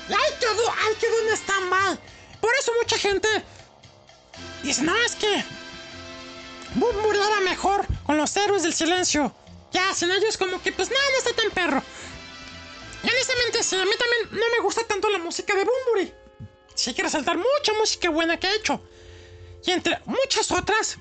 [0.07, 1.99] y ahí quedó, ahí quedó en stand-by.
[2.41, 3.27] Por eso mucha gente
[4.63, 5.43] dice, no, es que
[6.75, 9.33] Bumburi era mejor con los héroes del silencio.
[9.71, 11.83] Ya, sin ellos como que pues nada, no está tan perro.
[13.03, 16.13] Y honestamente sí, a mí también no me gusta tanto la música de Bumburi.
[16.75, 18.81] Sí hay que resaltar mucha música buena que ha hecho.
[19.65, 20.97] Y entre muchas otras,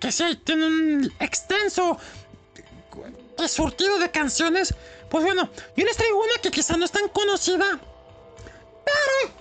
[0.00, 1.98] que sí tienen un extenso
[3.38, 4.74] eh, surtido de canciones,
[5.10, 7.78] pues bueno, yo les traigo una que quizá no es tan conocida,
[8.84, 9.32] pero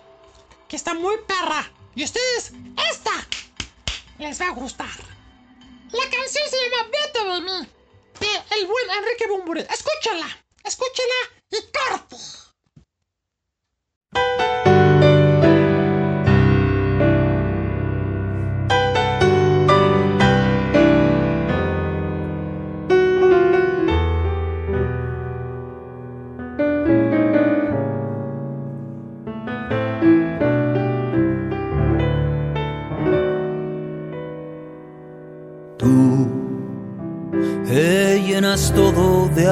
[0.68, 1.72] que está muy perra.
[1.96, 2.54] Y ustedes,
[2.92, 3.12] esta,
[4.20, 4.88] les va a gustar.
[5.92, 7.68] La canción se llama Vete de mí,
[8.20, 9.62] de el buen Enrique Bumburi.
[9.62, 10.28] Escúchala,
[10.64, 11.20] escúchala
[11.52, 12.18] y corte.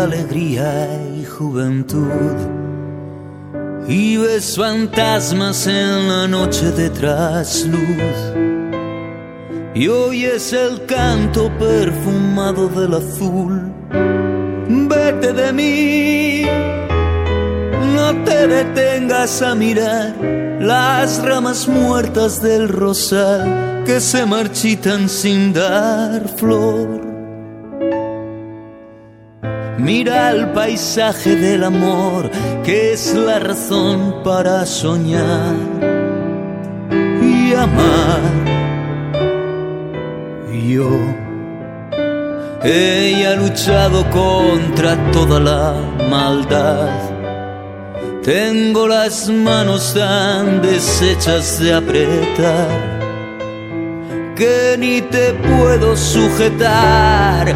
[0.05, 0.87] Alegría
[1.19, 2.37] y juventud
[3.87, 8.19] y ves fantasmas en la noche de trasluz
[9.73, 13.73] y oyes el canto perfumado del azul.
[14.67, 16.43] Vete de mí,
[17.95, 20.15] no te detengas a mirar
[20.61, 27.04] las ramas muertas del rosal que se marchitan sin dar flor.
[29.77, 32.31] Mira el paisaje del amor,
[32.63, 35.55] que es la razón para soñar
[37.21, 38.21] y amar.
[40.49, 40.89] Yo,
[42.63, 45.73] ella ha luchado contra toda la
[46.09, 46.89] maldad.
[48.23, 52.95] Tengo las manos tan deshechas de apretar
[54.35, 57.55] que ni te puedo sujetar.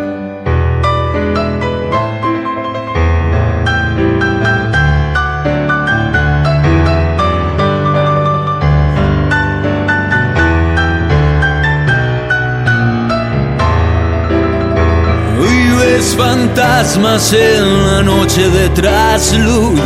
[16.53, 19.79] Fantasmas en la noche de trasluz.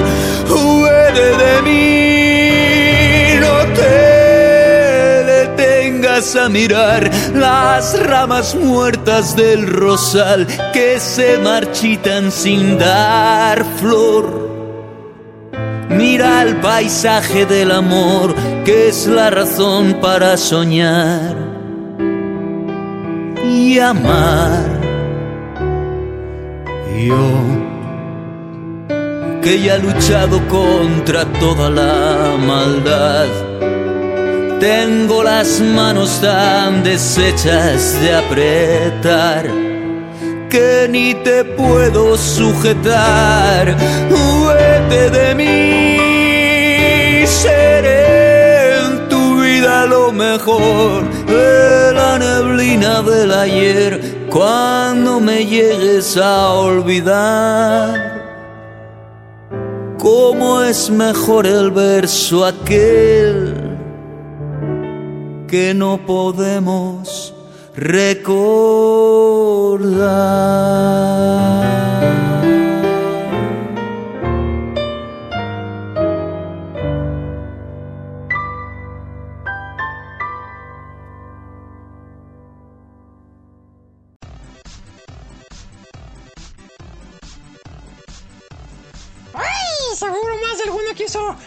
[0.50, 11.38] Huele de mí, no te detengas a mirar las ramas muertas del rosal que se
[11.38, 14.46] marchitan sin dar flor.
[15.90, 21.36] Mira el paisaje del amor, que es la razón para soñar
[23.48, 24.85] y amar.
[29.44, 33.28] Que ya he luchado contra toda la maldad,
[34.60, 39.46] tengo las manos tan deshechas de apretar
[40.50, 43.76] que ni te puedo sujetar.
[44.48, 55.22] Vete de mí, seré en tu vida lo mejor de la neblina del ayer cuando
[55.22, 57.96] me llegues a olvidar.
[59.98, 63.78] ¿Cómo es mejor el verso aquel
[65.48, 67.34] que no podemos
[67.78, 68.76] recordar?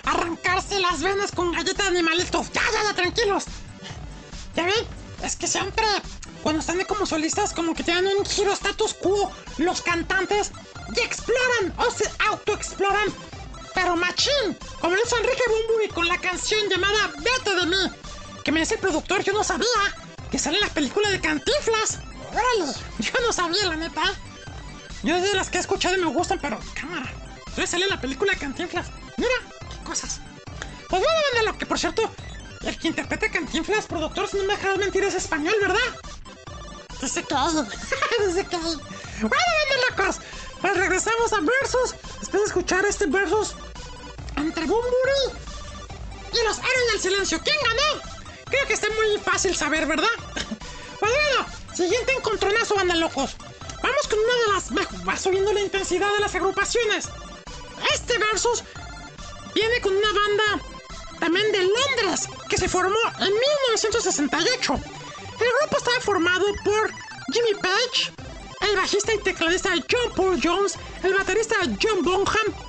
[0.04, 2.44] Arrancarse las venas con galleta de animalito.
[2.52, 3.44] Ya, ya, ya, tranquilos.
[4.54, 4.86] Ya ven,
[5.22, 5.84] es que siempre
[6.42, 10.52] cuando están como solistas como que tienen un giro status quo los cantantes
[10.96, 13.08] y exploran o se autoexploran.
[13.74, 17.92] Pero machín, como lo hizo Enrique Bumburi con la canción llamada Vete de mí,
[18.44, 19.66] que me dice el productor, yo no sabía
[20.30, 21.98] que sale en la película de Cantinflas.
[22.30, 24.02] Órale, yo no sabía la neta.
[25.02, 27.12] Yo de las que he escuchado y me gustan, pero cámara.
[27.38, 28.88] Entonces sale la película de Cantinflas.
[29.16, 29.30] Mira,
[29.88, 30.20] cosas.
[30.88, 32.02] Pues bueno, banda, lo que por cierto,
[32.62, 35.88] el que interpreta a Cantinflas, productor, si no me dejas mentir, es español, ¿verdad?
[37.00, 37.54] Dice que hay.
[38.26, 38.76] Dice que hay.
[39.22, 40.16] Bueno, banda, locos.
[40.60, 41.94] Pues regresamos a Versus.
[42.20, 43.54] Después de escuchar este Versus
[44.36, 45.38] entre Bumburi
[46.32, 47.40] y los héroes del silencio.
[47.42, 48.02] ¿Quién ganó?
[48.44, 50.08] Creo que está muy fácil saber, ¿verdad?
[51.00, 53.36] Pues bueno, siguiente encontronazo, banda locos.
[53.80, 55.08] Vamos con una de las.
[55.08, 57.08] Va subiendo la intensidad de las agrupaciones.
[57.94, 58.64] Este versus
[59.54, 60.64] viene con una banda
[61.20, 64.74] también de Londres que se formó en 1968.
[64.74, 66.90] El grupo estaba formado por
[67.32, 68.12] Jimmy Page,
[68.60, 72.68] el bajista y tecladista John Paul Jones, el baterista John Bonham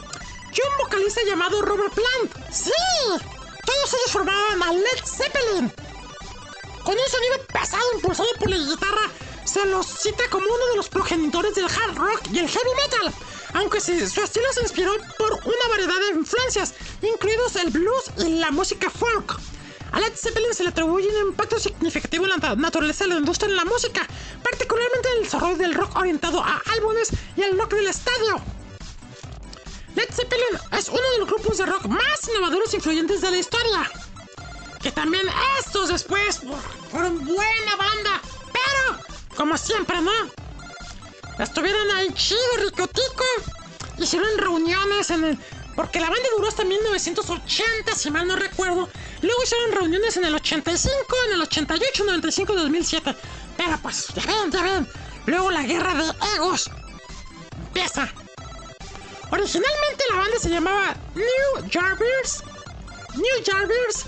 [0.52, 2.52] y un vocalista llamado Robert Plant.
[2.52, 2.72] ¡Sí!
[3.66, 5.72] Todos ellos formaban a Led Zeppelin.
[6.84, 9.12] Con un sonido pesado impulsado por la guitarra,
[9.46, 13.14] se los cita como uno de los progenitores del hard rock y el heavy metal,
[13.54, 18.52] aunque su estilo se inspiró por una variedad de influencias, incluidos el blues y la
[18.52, 19.40] música folk.
[19.92, 23.20] A Led Zeppelin se le atribuye un impacto significativo en la na- naturaleza de la
[23.20, 24.06] industria en la música,
[24.44, 28.40] particularmente en el desarrollo del rock orientado a álbumes y el rock del estadio.
[29.96, 33.38] Led Zeppelin es uno de los grupos de rock más innovadores e influyentes de la
[33.38, 33.90] historia.
[34.82, 35.26] Que también
[35.60, 36.56] estos después fu-
[36.92, 38.22] fueron buena banda,
[38.54, 39.04] pero
[39.36, 40.12] como siempre, ¿no?
[41.40, 43.24] Estuvieron ahí chido, ricotico.
[43.98, 45.40] Hicieron reuniones en el.
[45.76, 48.90] Porque la banda duró hasta 1980, si mal no recuerdo.
[49.22, 50.92] Luego hicieron reuniones en el 85,
[51.28, 53.16] en el 88, 95 y 2007.
[53.56, 54.88] Pero pues, ya ven, ya ven.
[55.26, 56.70] Luego la guerra de egos
[57.68, 58.12] empieza.
[59.32, 62.44] Originalmente la banda se llamaba New Jarvis.
[63.16, 64.06] New Jarvis.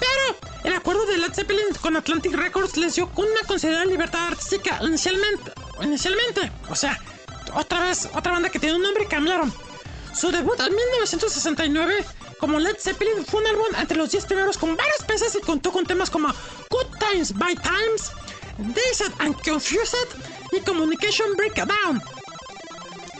[0.00, 4.80] Pero el acuerdo de Led Zeppelin con Atlantic Records les dio una considerable libertad artística
[4.82, 5.52] inicialmente.
[5.82, 6.50] Inicialmente.
[6.68, 6.98] O sea,
[7.54, 9.52] otra vez, otra banda que tiene un nombre cambiaron.
[10.14, 12.04] Su debut en 1969
[12.38, 15.72] como Led Zeppelin fue un álbum entre los 10 primeros con varios peces y contó
[15.72, 16.28] con temas como
[16.70, 18.12] Good Times by Times,
[18.58, 20.08] Dazed and Confused
[20.52, 22.00] y Communication Breakdown.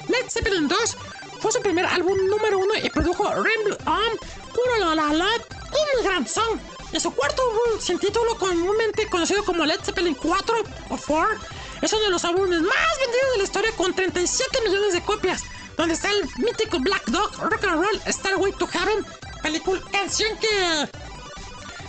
[0.08, 0.96] Led Zeppelin 2
[1.40, 4.18] fue su primer álbum número uno y produjo Rainbow On,
[4.54, 6.58] Puro La y Migrant Song.
[6.92, 10.56] Y su cuarto álbum sin título comúnmente conocido como Led Zeppelin 4
[10.88, 11.38] o 4
[11.82, 15.42] es uno de los álbumes más vendidos de la historia con 37 millones de copias,
[15.76, 19.06] donde está el mítico Black Dog Rock and Roll Starway to Heaven,
[19.42, 20.88] película canción que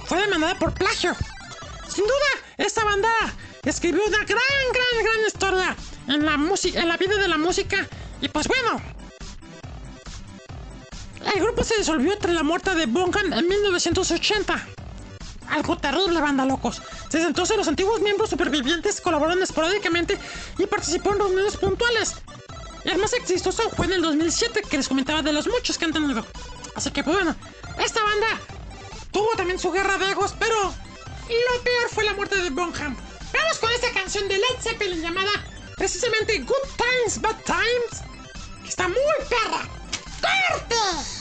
[0.06, 1.16] fue demandada por plagio.
[1.88, 3.10] Sin duda, esta banda
[3.64, 4.40] escribió una gran,
[4.74, 5.76] gran, gran historia
[6.08, 7.88] en la música, en la vida de la música.
[8.22, 8.82] Y pues bueno,
[11.34, 14.68] el grupo se disolvió tras la muerte de Bonham en 1980.
[15.50, 16.82] Algo terrible, banda locos.
[17.12, 20.18] Desde entonces los antiguos miembros supervivientes colaboraron esporádicamente
[20.58, 22.16] y participó en reuniones puntuales.
[22.84, 25.94] El más exitoso fue en el 2007 que les comentaba de los muchos que han
[25.94, 26.26] tenido.
[26.76, 27.36] Así que pues bueno,
[27.84, 28.28] esta banda
[29.12, 32.96] tuvo también su guerra de egos, pero lo peor fue la muerte de Bonham.
[33.34, 35.32] Vamos con esta canción de Led Zeppelin llamada
[35.76, 38.04] precisamente Good Times, Bad Times,
[38.64, 38.98] que está muy
[39.30, 39.68] perra.
[40.22, 41.19] ¡Corte!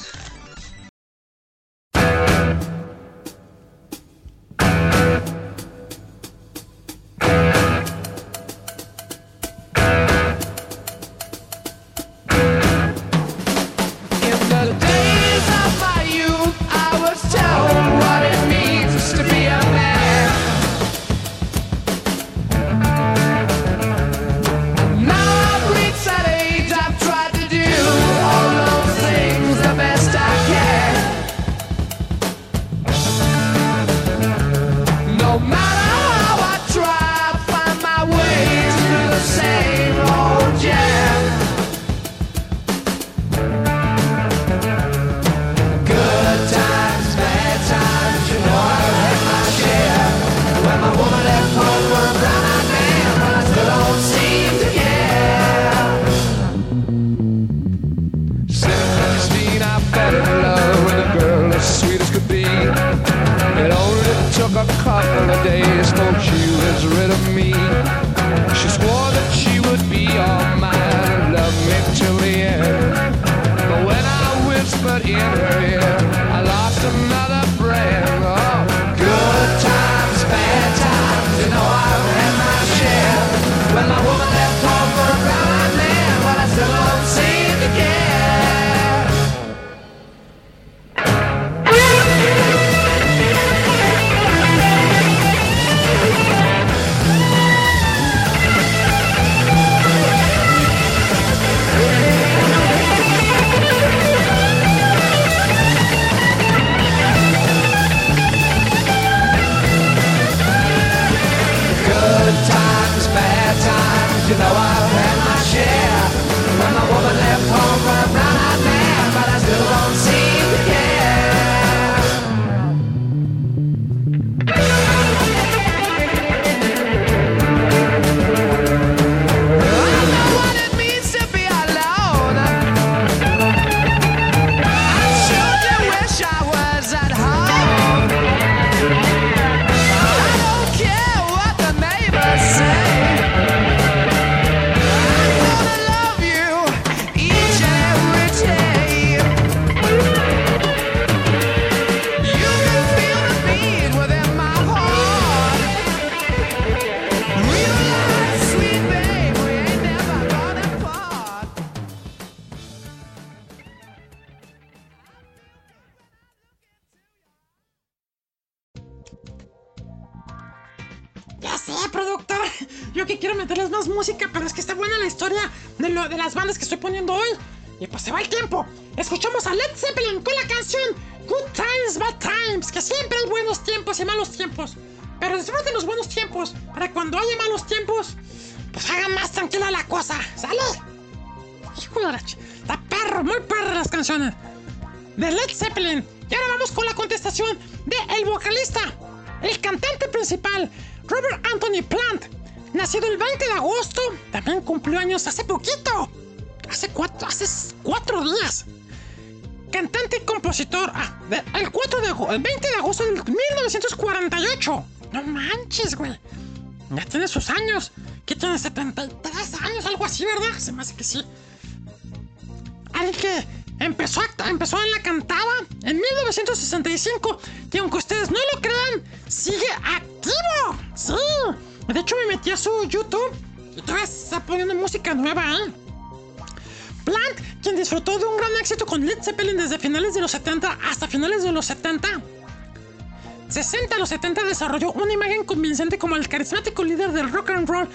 [246.49, 247.89] Carismático líder del rock and roll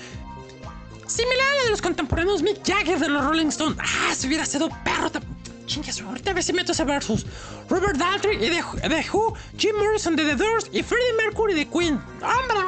[1.07, 3.77] Similar a de los contemporáneos Mick Jagger de los Rolling Stones.
[3.79, 5.11] Ah, si hubiera sido perro.
[5.65, 7.25] Chingas, ahorita a ver si meto ese versus.
[7.69, 11.67] Robert Daltrey y de, The Who, Jim Morrison de The Doors y Freddie Mercury de
[11.67, 12.01] Queen.
[12.21, 12.62] Hombre,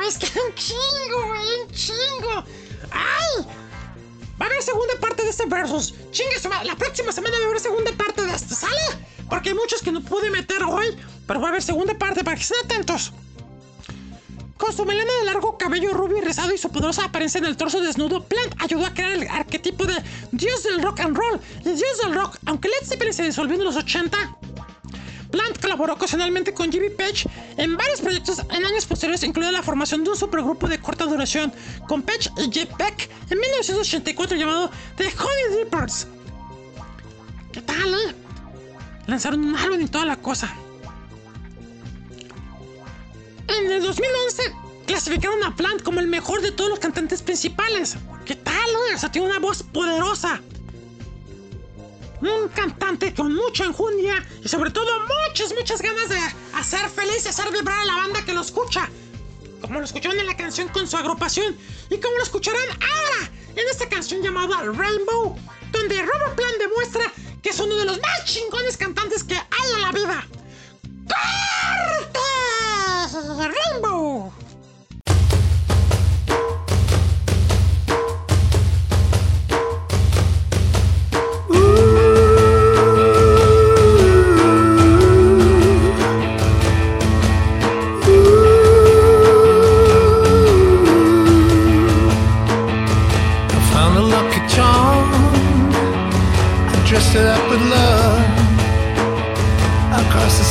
[16.86, 19.95] poderosa apariencia en el torso desnudo, Plant ayudó a crear el arquetipo de
[20.31, 22.38] dios del rock and roll y dios del rock.
[22.45, 24.15] Aunque Led Zeppelin se disolvió en los 80,
[25.31, 27.27] Plant colaboró ocasionalmente con Jimmy Page
[27.57, 31.51] en varios proyectos en años posteriores, incluida la formación de un supergrupo de corta duración
[31.88, 36.05] con Page y Jeff Beck en 1984 llamado The Honey Dippers.
[37.51, 38.15] ¿Qué tal, eh?
[39.07, 40.55] Lanzaron un álbum y toda la cosa.
[60.76, 61.57] Con su agrupación
[61.89, 65.38] y como lo escucharán ahora en esta canción llamada Rainbow,
[65.71, 69.82] donde Robert Plant demuestra que es uno de los más chingones cantantes que hay en
[69.82, 70.28] la vida.
[71.07, 72.19] ¡Corte!
[73.71, 74.34] Rainbow.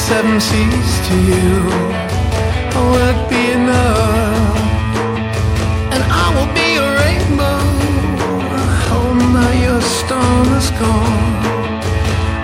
[0.08, 2.04] Seven seas to you.
[3.06, 4.56] It be enough?
[5.94, 7.60] And I will be a rainbow.
[8.96, 11.42] Oh, now your storm is gone.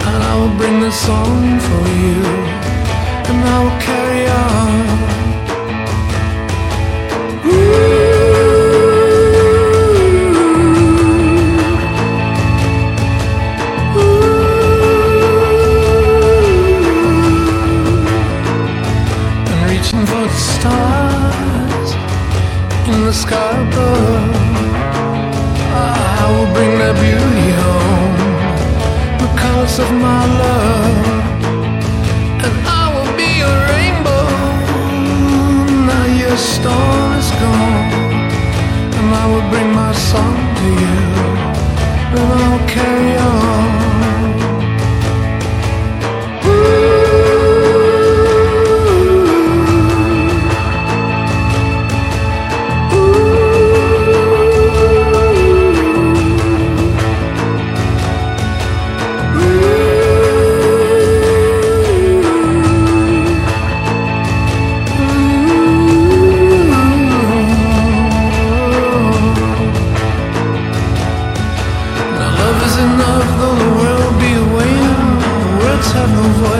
[0.08, 2.20] And I will bring the song for you.
[3.28, 4.89] And I will carry on.
[36.60, 37.92] Storm is gone,
[38.98, 40.98] and I will bring my song to you,
[42.18, 43.79] and I'll carry on.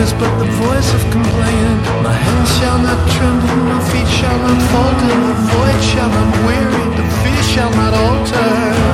[0.01, 1.78] Voice, but the voice of complaining.
[2.02, 6.86] My hands shall not tremble, my feet shall not falter, the void shall not weary,
[6.97, 8.90] the fear shall not alter.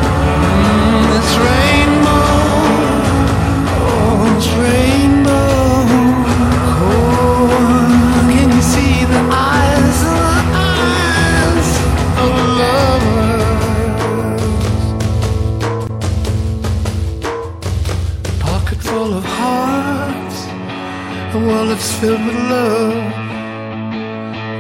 [22.03, 22.21] Of
[22.51, 23.13] love.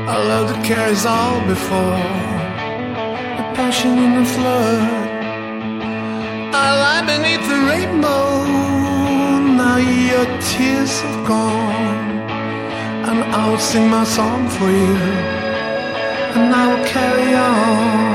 [0.09, 2.01] A love that carries all before
[3.37, 4.83] the passion in the flood.
[6.65, 8.45] I lie beneath the rainbow.
[9.61, 11.91] Now your tears have gone,
[13.09, 14.97] and I will sing my song for you,
[16.37, 18.06] and I will carry on.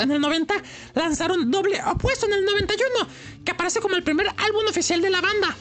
[0.00, 0.54] En el 90,
[0.94, 3.08] lanzaron Doble Opuesto en el 91,
[3.44, 5.56] que aparece como el primer álbum oficial de la banda.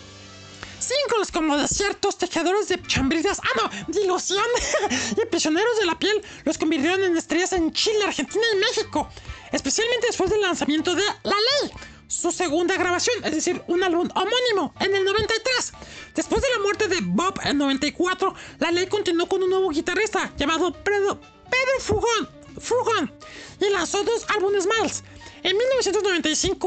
[0.79, 4.45] Singles como Desiertos, Tejedores de Chambritas, ah no, Dilución
[5.21, 9.09] y Prisioneros de la Piel los convirtieron en estrellas en Chile, Argentina y México,
[9.51, 11.71] especialmente después del lanzamiento de La Ley,
[12.07, 15.73] su segunda grabación, es decir, un álbum homónimo, en el 93.
[16.15, 20.31] Después de la muerte de Bob en 94, La Ley continuó con un nuevo guitarrista
[20.37, 20.71] llamado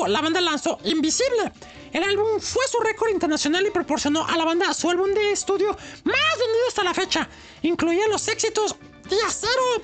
[0.05, 1.53] 1995, la banda lanzó Invisible.
[1.93, 5.71] El álbum fue su récord internacional y proporcionó a la banda su álbum de estudio
[6.05, 7.29] más vendido hasta la fecha.
[7.63, 8.77] Incluía los éxitos
[9.09, 9.83] Día Cero.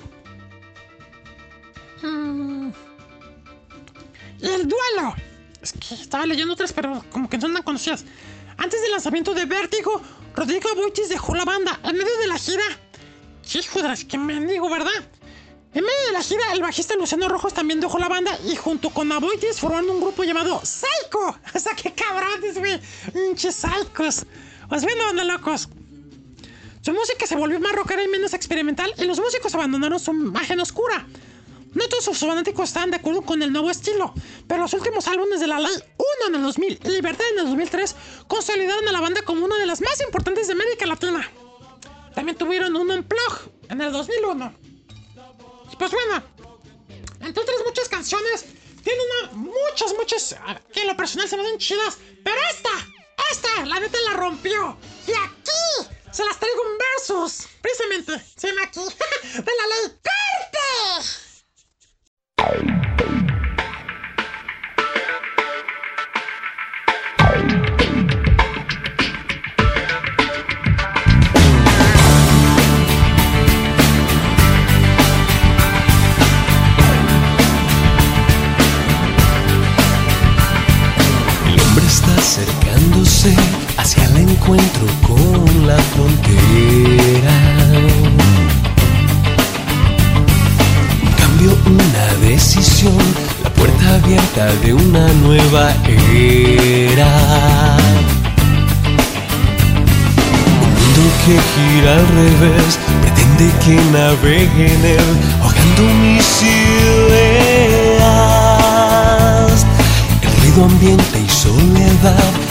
[2.01, 2.69] mm,
[4.41, 5.15] El Duelo.
[5.61, 8.05] Es que estaba leyendo otras, pero como que no son tan conocidas.
[8.57, 10.01] Antes del lanzamiento de Vértigo,
[10.35, 12.63] Rodrigo Boitis dejó la banda en medio de la gira.
[13.53, 14.39] Hijo de las que me
[16.67, 20.59] bajista Luciano Rojos también dejó la banda y junto con Aboitis formaron un grupo llamado
[20.63, 21.39] Psycho.
[21.55, 22.79] O sea, qué cabrones, güey.
[23.13, 24.25] Pinches psychos.
[24.67, 25.69] Pues bueno, banda locos.
[26.81, 30.59] Su música se volvió más rockera y menos experimental y los músicos abandonaron su imagen
[30.59, 31.07] oscura.
[31.73, 34.13] No todos sus fanáticos estaban de acuerdo con el nuevo estilo,
[34.47, 37.45] pero los últimos álbumes de La Ley, uno en el 2000 y Libertad en el
[37.45, 37.95] 2003,
[38.27, 41.29] consolidaron a la banda como una de las más importantes de América Latina.
[42.13, 44.53] También tuvieron un unplug en el 2001.
[45.71, 46.23] Y pues bueno,
[47.27, 48.45] entre otras muchas canciones,
[48.83, 50.35] tiene una, muchas, muchas
[50.73, 52.69] que en lo personal se me hacen chidas, pero esta,
[53.31, 54.77] esta, la neta la rompió.
[55.05, 58.79] Y aquí se las traigo en versos, precisamente, se llama aquí,
[59.33, 59.97] de la ley
[84.47, 87.35] encuentro con la frontera.
[91.17, 92.97] Cambio, una decisión,
[93.43, 97.11] la puerta abierta de una nueva era.
[100.63, 102.71] Un mundo que gira al revés,
[103.01, 105.07] pretende que navegue en él,
[105.41, 106.87] ahogando mis ideas.
[110.21, 112.46] El ruido ambiente y soledad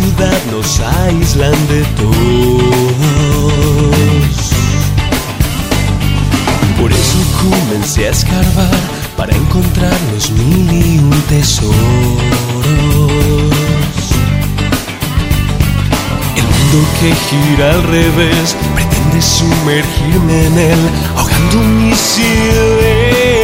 [0.00, 2.12] ciudad nos aíslan de todos.
[6.80, 8.80] Por eso comencé a escarbar
[9.16, 11.74] para encontrar los mil y un tesoros.
[16.36, 23.39] El mundo que gira al revés pretende sumergirme en él, ahogando mis ideas.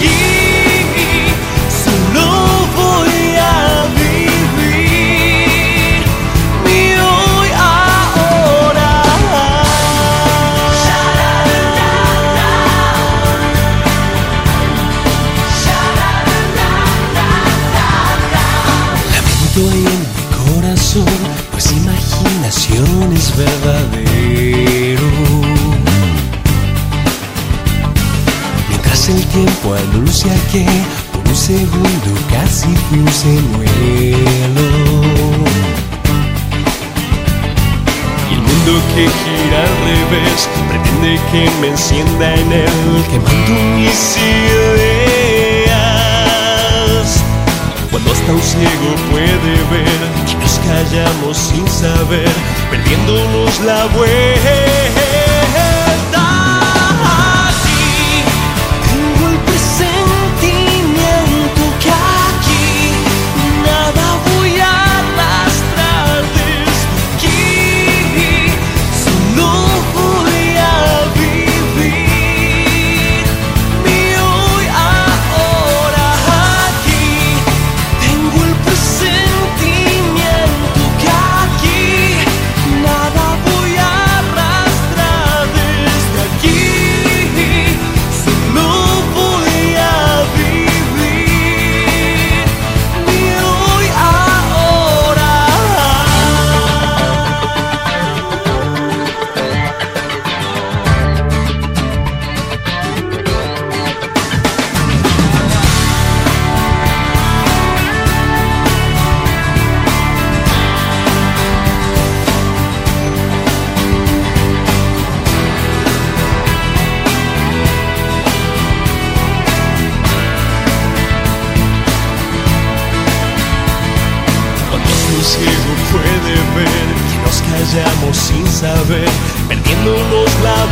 [0.00, 0.33] Desde
[29.80, 30.64] anuncia que
[31.12, 34.66] por un segundo casi fui un señuelo.
[38.30, 44.00] Y el mundo que gira al revés pretende que me encienda en él, quemando mis
[44.16, 45.04] ideas.
[47.90, 52.32] Cuando hasta un ciego puede ver que nos callamos sin saber,
[52.70, 54.64] perdiéndonos la vuelta.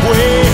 [0.03, 0.52] Perdiéndonos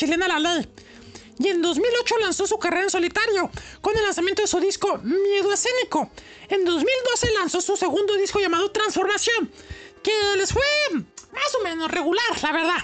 [0.00, 0.66] chilena La Ley.
[1.38, 3.50] Y en 2008 lanzó su carrera en solitario,
[3.82, 6.10] con el lanzamiento de su disco Miedo Escénico.
[6.48, 9.50] En 2012 lanzó su segundo disco llamado Transformación,
[10.02, 10.62] que les fue
[11.32, 12.78] más o menos regular, la verdad.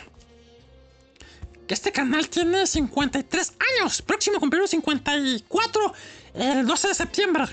[1.67, 5.95] Que este canal tiene 53 años, próximo a cumplir los 54
[6.35, 7.45] el 12 de septiembre.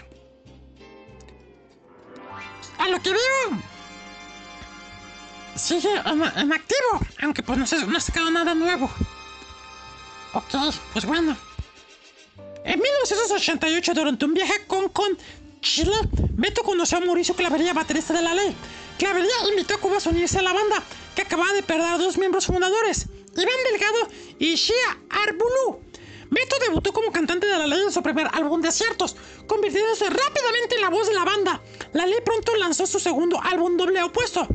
[2.78, 3.62] A lo que veo,
[5.56, 8.90] sigue en, en activo, aunque pues no, se, no ha sacado nada nuevo.
[10.34, 11.38] Ok, pues bueno.
[12.66, 15.18] En 1988, durante un viaje a Concon,
[15.62, 15.96] Chile,
[16.32, 18.56] Beto conoció a Mauricio Clavería, baterista de la ley.
[18.98, 20.82] Clavería invitó a Cubas a unirse a la banda,
[21.16, 24.08] que acababa de perder a dos miembros fundadores, Iván Delgado
[24.40, 25.82] y Shia Arbulú.
[26.30, 29.16] Beto debutó como cantante de la ley en su primer álbum Desiertos,
[29.46, 31.62] convirtiéndose rápidamente en la voz de la banda.
[31.94, 34.48] La ley pronto lanzó su segundo álbum Doble Opuesto.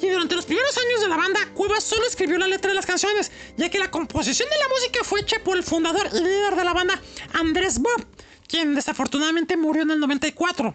[0.00, 2.86] Y durante los primeros años de la banda, Cuevas solo escribió la letra de las
[2.86, 6.54] canciones, ya que la composición de la música fue hecha por el fundador y líder
[6.54, 7.00] de la banda,
[7.32, 8.06] Andrés Bob,
[8.46, 10.74] quien desafortunadamente murió en el 94.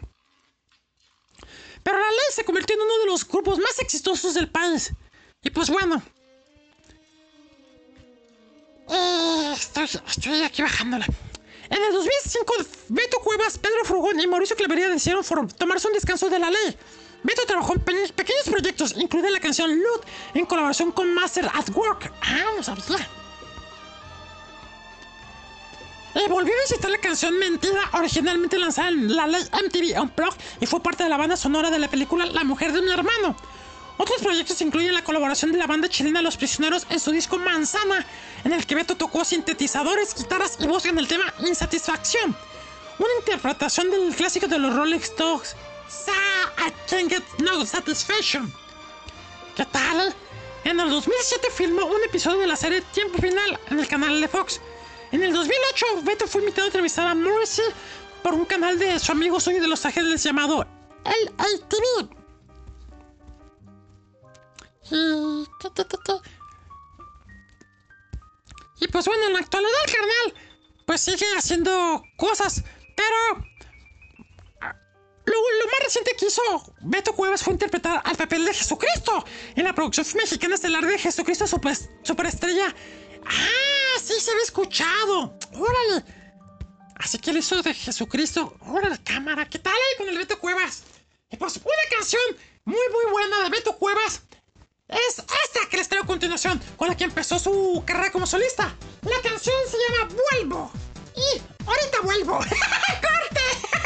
[1.83, 4.91] Pero la ley se convirtió en uno de los grupos más exitosos del país.
[5.41, 6.01] Y pues bueno.
[8.89, 11.05] Eh, estoy, aquí bajándola.
[11.69, 12.53] En el 2005,
[12.89, 16.77] Beto Cuevas, Pedro Frugón y Mauricio Clavería decidieron tomarse un descanso de la ley.
[17.23, 21.69] Beto trabajó en pe- pequeños proyectos, incluida la canción Loot, en colaboración con Master at
[21.73, 22.11] Work.
[22.21, 23.07] Ah, no sabía.
[26.15, 30.65] Eh, volvió a visitar la canción Mentira, originalmente lanzada en la ley MTV Unplugged y
[30.67, 33.35] fue parte de la banda sonora de la película La mujer de mi hermano.
[33.97, 38.05] Otros proyectos incluyen la colaboración de la banda chilena Los Prisioneros en su disco Manzana,
[38.43, 42.35] en el que Beto tocó sintetizadores, guitarras y voz en el tema Insatisfacción.
[42.99, 45.55] Una interpretación del clásico de los Rolling Stones,
[46.57, 48.53] I Can't Get No Satisfaction.
[49.55, 50.15] ¿Qué tal?
[50.63, 54.27] En el 2007 filmó un episodio de la serie Tiempo Final en el canal de
[54.27, 54.61] Fox.
[55.11, 57.65] En el 2008, Beto fue invitado a entrevistar a Morrissey
[58.23, 60.65] por un canal de su amigo suyo de Los Ángeles llamado
[61.05, 62.09] LATV.
[64.91, 65.47] Y...
[68.79, 70.33] Y pues bueno, en la actualidad el carnal
[70.85, 72.63] pues sigue haciendo cosas,
[72.95, 73.45] pero
[75.25, 76.41] lo, lo más reciente que hizo
[76.81, 79.25] Beto Cuevas fue interpretar al papel de Jesucristo
[79.55, 82.73] en la producción mexicana estelar de Jesucristo Super, Superestrella.
[83.25, 83.99] ¡Ah!
[84.01, 85.37] Sí, se había escuchado.
[85.53, 86.05] ¡Órale!
[86.95, 88.55] Así que él hizo de Jesucristo.
[88.67, 89.47] ¡Órale, cámara!
[89.49, 90.83] ¿Qué tal ahí con el Beto Cuevas?
[91.29, 92.21] Y pues una canción
[92.65, 94.21] muy, muy buena de Beto Cuevas
[94.89, 98.75] es esta que les traigo a continuación, con la que empezó su carrera como solista.
[99.01, 100.71] La canción se llama Vuelvo.
[101.15, 102.37] Y ahorita vuelvo.
[102.39, 103.79] ¡Corte!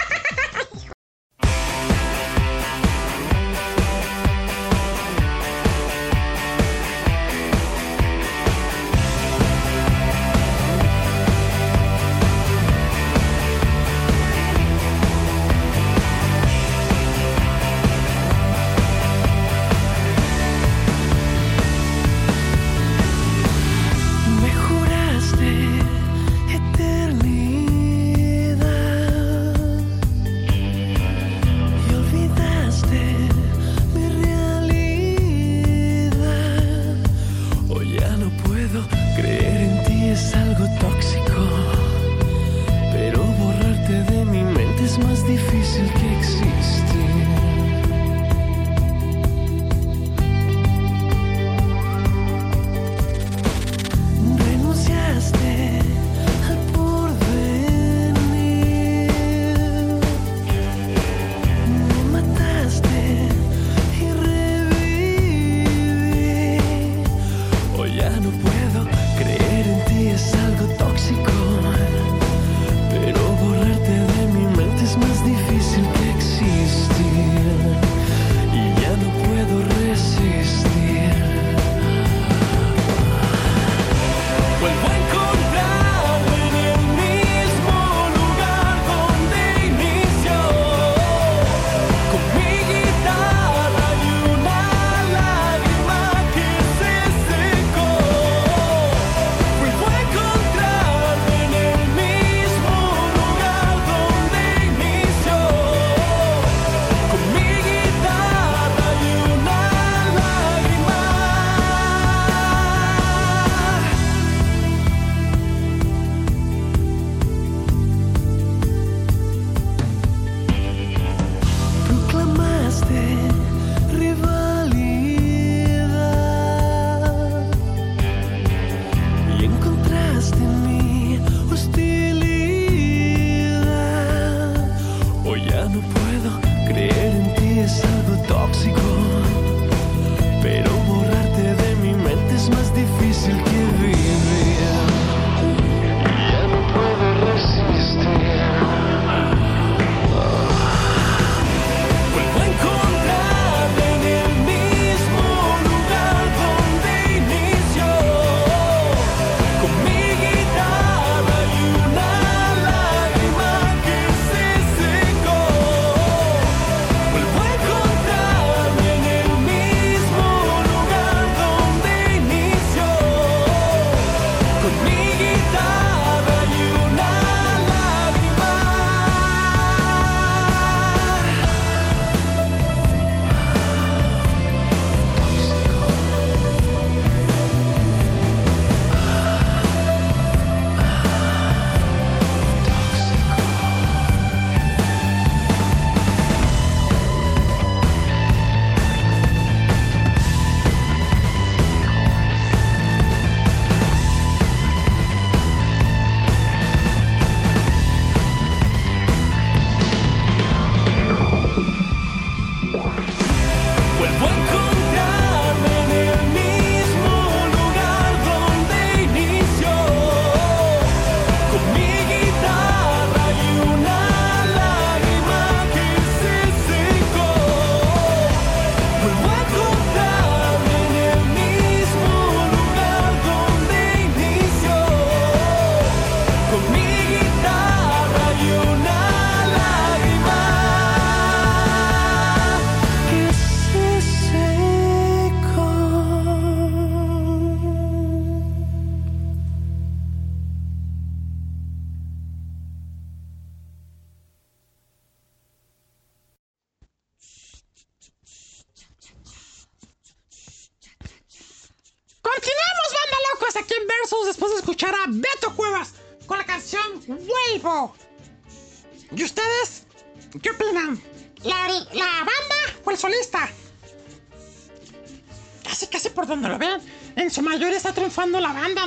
[278.28, 278.87] Triunfando la banda,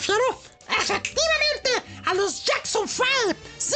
[0.00, 0.42] refiero?
[0.68, 2.00] ¡Efectivamente!
[2.06, 3.06] ¡A los Jackson 5!
[3.58, 3.74] ¡Sí!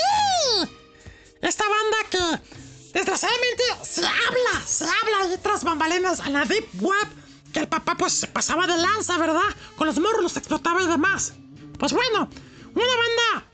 [1.43, 7.09] Esta banda que desgraciadamente se habla, se habla ahí tras bambalenas a la Deep Web,
[7.53, 9.43] que el papá pues se pasaba de lanza, ¿verdad?
[9.77, 11.35] Con los morros los explotaba y demás.
[11.79, 12.31] Pues bueno,
[12.75, 13.47] una banda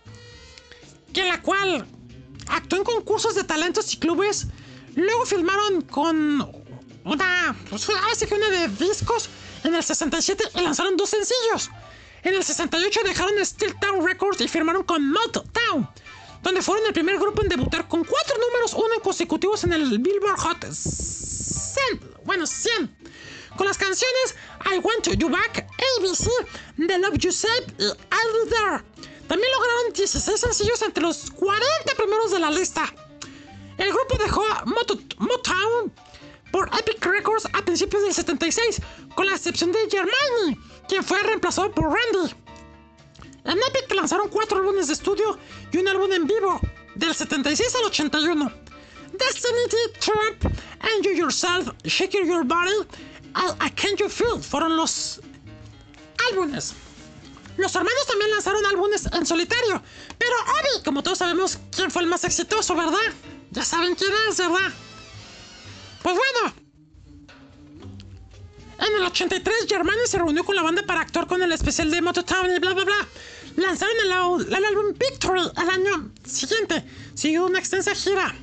[1.12, 1.88] que la cual
[2.48, 4.46] actuó en concursos de talentos y clubes,
[4.94, 6.48] luego filmaron con
[7.04, 9.28] una, pues así que una de discos
[9.64, 11.70] en el 67 y lanzaron dos sencillos.
[12.22, 15.88] En el 68 dejaron Steel Town Records y firmaron con Motown,
[16.42, 20.38] donde fueron el primer grupo en debutar con cuatro números uno consecutivos en el Billboard
[20.38, 22.94] Hot 100, bueno, 100,
[23.56, 24.34] con las canciones
[24.66, 25.66] I Want You Back,
[25.98, 26.28] ABC,
[26.86, 28.84] The Love You Saved y I'll There.
[29.26, 32.92] También lograron 16 sencillos entre los 40 primeros de la lista.
[33.78, 35.92] El grupo dejó Moto- Motown
[36.52, 38.82] por Epic Records a principios del 76,
[39.14, 40.58] con la excepción de Germani,
[40.90, 42.34] quien fue reemplazado por Randy.
[43.44, 45.38] En Epic lanzaron cuatro álbumes de estudio
[45.70, 46.60] y un álbum en vivo,
[46.96, 48.52] del 76 al 81.
[49.12, 50.56] Destiny, Trump,
[50.96, 52.74] Enjoy Yourself, Shake Your Body,
[53.36, 55.20] I, I Can't You Feel fueron los
[56.30, 56.74] álbumes.
[57.56, 59.80] Los hermanos también lanzaron álbumes en solitario,
[60.18, 62.98] pero Obi, como todos sabemos, quién fue el más exitoso, ¿verdad?
[63.52, 64.72] Ya saben quién es, ¿verdad?
[66.02, 66.69] Pues bueno.
[68.80, 72.00] En el 83, Germani se reunió con la banda para actuar con el especial de
[72.00, 73.06] Mototown y bla bla bla.
[73.56, 76.84] Lanzaron el, álbum Victory al año siguiente.
[77.14, 78.34] Siguió una extensa gira.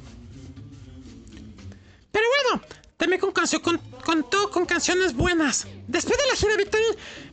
[2.11, 2.65] Pero bueno,
[2.97, 5.65] también con canción, con- contó con canciones buenas.
[5.88, 6.84] Después de la gira Victory,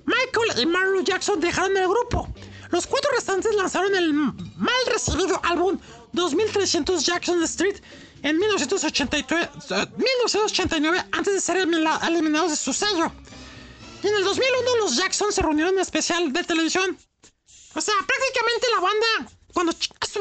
[0.07, 2.29] Michael y Marlo Jackson dejaron el grupo.
[2.71, 5.79] Los cuatro restantes lanzaron el mal recibido álbum
[6.13, 7.77] 2300 Jackson Street
[8.25, 13.13] en 1989, eh, 1989 antes de ser elimina- eliminados de su sello.
[14.03, 16.99] Y en el 2001 los Jackson se reunieron en especial de televisión.
[17.75, 19.73] O sea, prácticamente la banda, cuando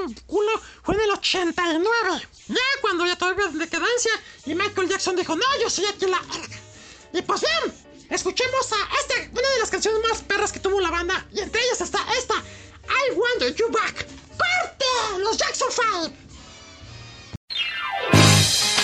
[0.05, 0.51] un culo,
[0.83, 2.27] fue en el 89.
[2.47, 4.11] Ya cuando ya todavía en decadencia.
[4.45, 6.21] Y Michael Jackson dijo, no, yo soy aquí la...
[7.13, 7.73] Y pues bien,
[8.09, 11.25] escuchemos a esta, una de las canciones más perras que tuvo la banda.
[11.31, 14.07] Y entre ellas está esta, I Want You Back.
[14.37, 15.19] ¡Corte!
[15.19, 16.13] Los Jackson 5.
[18.53, 18.82] Yeah.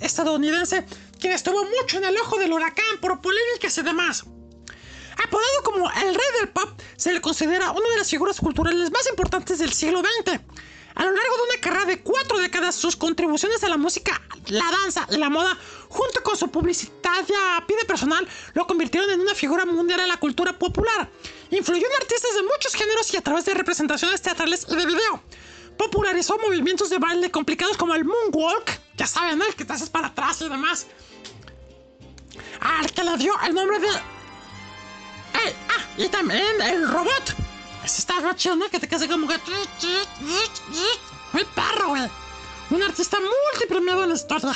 [0.00, 0.84] Estadounidense
[1.20, 4.24] quien estuvo mucho en el ojo del huracán por polémicas y demás.
[5.24, 9.08] Apodado como el rey del pop, se le considera una de las figuras culturales más
[9.08, 10.40] importantes del siglo XX.
[10.94, 14.64] A lo largo de una carrera de cuatro décadas, sus contribuciones a la música, la
[14.70, 16.90] danza y la moda, junto con su publicidad
[17.28, 21.10] y a pie personal, lo convirtieron en una figura mundial en la cultura popular.
[21.50, 25.22] Influyó en artistas de muchos géneros y a través de representaciones teatrales y de video.
[25.76, 30.08] Popularizó movimientos de baile complicados como el moonwalk, ya saben, el que te haces para
[30.08, 30.86] atrás y demás.
[32.60, 35.54] Al que le dio el nombre de ¡Ey!
[35.68, 35.84] ¡Ah!
[35.98, 37.34] Y también el robot.
[37.84, 38.68] Ese está más chido, ¿no?
[38.68, 39.38] Que te quedas como que.
[41.32, 42.08] Muy perro, güey.
[42.70, 44.54] Un artista multipremiado en la historia.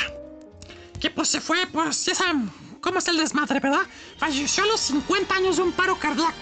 [0.99, 2.51] Que pues se fue, pues ya saben
[2.81, 3.87] cómo es el desmadre, ¿verdad?
[4.19, 6.33] Falleció a los 50 años de un paro cardíaco.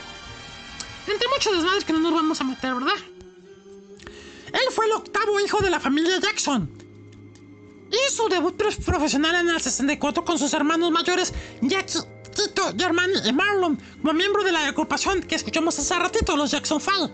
[1.06, 2.96] Entre muchos desmadres que no nos vamos a meter, ¿verdad?
[4.46, 6.70] Él fue el octavo hijo de la familia Jackson.
[7.90, 11.32] Y su debut prof- profesional en el 64 con sus hermanos mayores
[11.62, 12.00] Jackie,
[12.34, 16.80] Tito, Germani y Marlon, como miembro de la agrupación que escuchamos hace ratito, los Jackson
[16.80, 17.10] 5.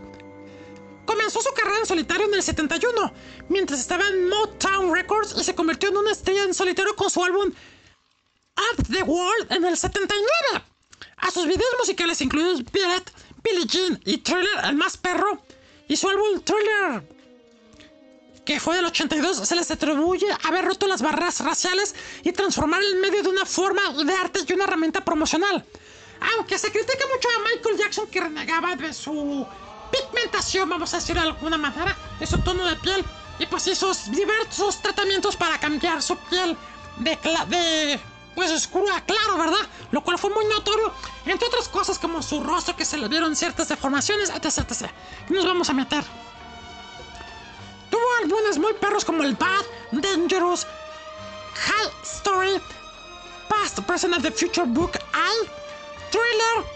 [1.06, 3.12] Comenzó su carrera en solitario en el 71,
[3.48, 7.22] mientras estaba en Motown Records y se convirtió en una estrella en solitario con su
[7.22, 7.52] álbum
[8.56, 10.64] Up the World en el 79.
[11.18, 15.42] A sus videos musicales incluidos Billet, Billie Jean y Thriller, el más perro,
[15.88, 17.13] y su álbum Thriller
[18.44, 22.96] que fue del 82, se les atribuye haber roto las barreras raciales y transformar el
[22.96, 25.64] medio de una forma de arte y una herramienta promocional.
[26.36, 29.46] Aunque se critica mucho a Michael Jackson que renegaba de su
[29.90, 33.04] pigmentación, vamos a decir de alguna manera, de su tono de piel,
[33.38, 36.56] y pues hizo diversos tratamientos para cambiar su piel
[36.98, 37.18] de,
[37.48, 38.00] de
[38.34, 39.66] pues oscuro a claro, ¿verdad?
[39.90, 40.92] Lo cual fue muy notorio,
[41.26, 44.90] entre otras cosas como su rostro que se le vieron ciertas deformaciones, etc, etc.
[45.30, 46.04] Nos vamos a meter.
[47.94, 50.66] Tuvo álbumes muy perros como el Bad, Dangerous,
[51.54, 52.60] High Story,
[53.48, 55.46] Past, Present and the Future Book, I,
[56.10, 56.66] Thriller.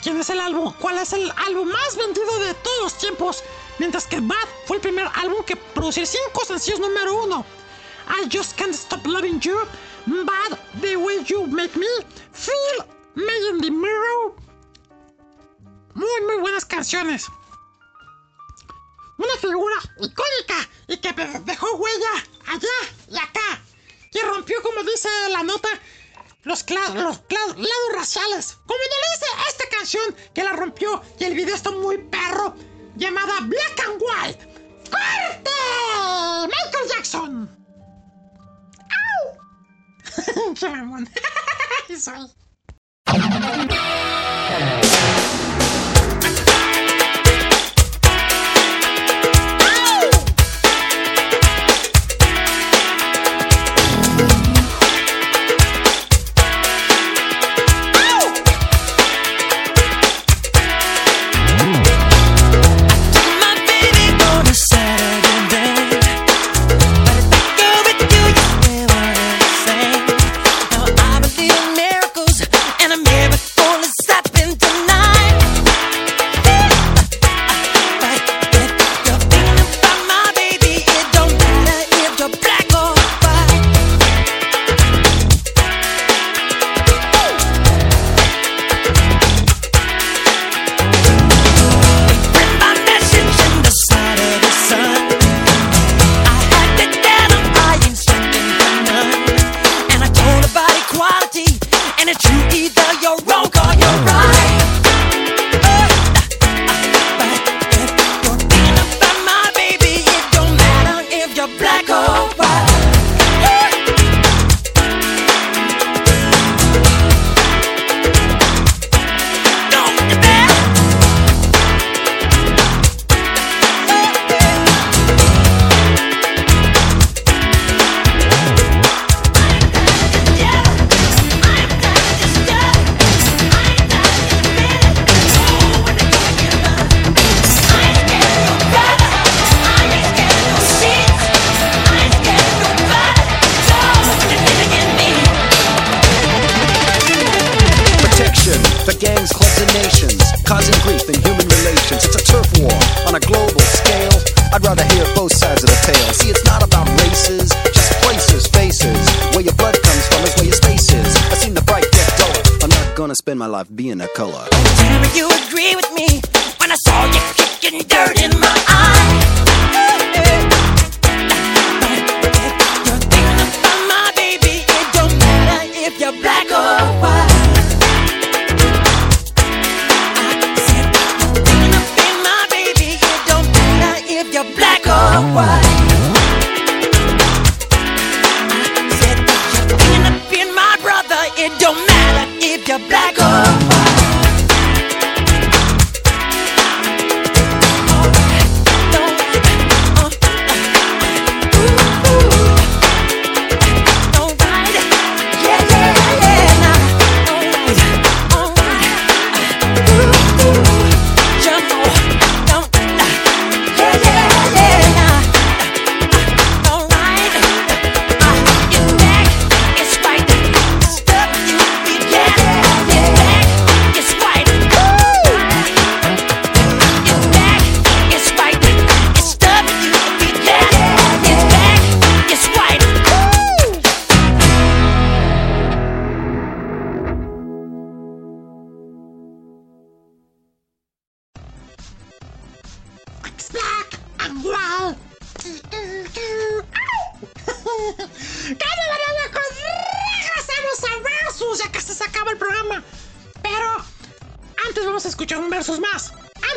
[0.00, 0.72] ¿Quién es el álbum?
[0.78, 3.42] ¿Cuál es el álbum más vendido de todos los tiempos?
[3.80, 4.36] Mientras que Bad
[4.66, 7.44] fue el primer álbum que produjo cinco sencillos número uno.
[8.06, 9.58] I Just Can't Stop Loving You,
[10.06, 11.88] Bad, The Way You Make Me,
[12.32, 12.86] Feel,
[13.16, 14.36] Me in the Mirror.
[15.94, 17.26] Muy, muy buenas canciones
[19.24, 22.10] una figura icónica y que de- dejó huella
[22.46, 22.68] allá
[23.08, 23.62] y acá.
[24.12, 25.68] Y rompió, como dice la nota,
[26.42, 28.54] los, los lados raciales.
[28.66, 32.56] Como no dice esta canción que la rompió y el video está muy perro,
[32.96, 34.46] llamada Black and White.
[34.90, 35.50] ¡Corte!
[36.46, 37.66] Michael Jackson.
[38.90, 40.54] ¡Au!
[40.58, 41.08] ¡Qué mamón!
[42.00, 42.30] Soy.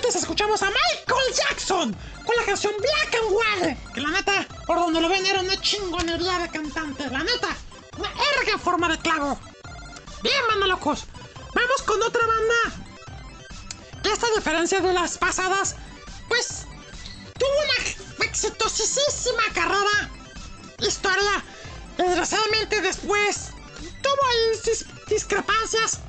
[0.04, 3.78] Escuchamos a Michael Jackson con la canción Black and White.
[3.94, 7.10] Que la neta, por donde lo ven, era una chingonería de cantante.
[7.10, 7.56] La neta,
[7.98, 9.40] una erga forma de clavo.
[10.22, 11.06] Bien, mano locos.
[11.56, 14.02] Vamos con otra banda.
[14.04, 15.78] Que esta diferencia de las pasadas,
[16.28, 16.66] pues
[17.40, 17.50] tuvo
[18.20, 20.10] una exitosísima carrera.
[20.80, 21.44] Historia.
[21.98, 23.52] Desgraciadamente después
[24.02, 26.00] tuvo discrepancias.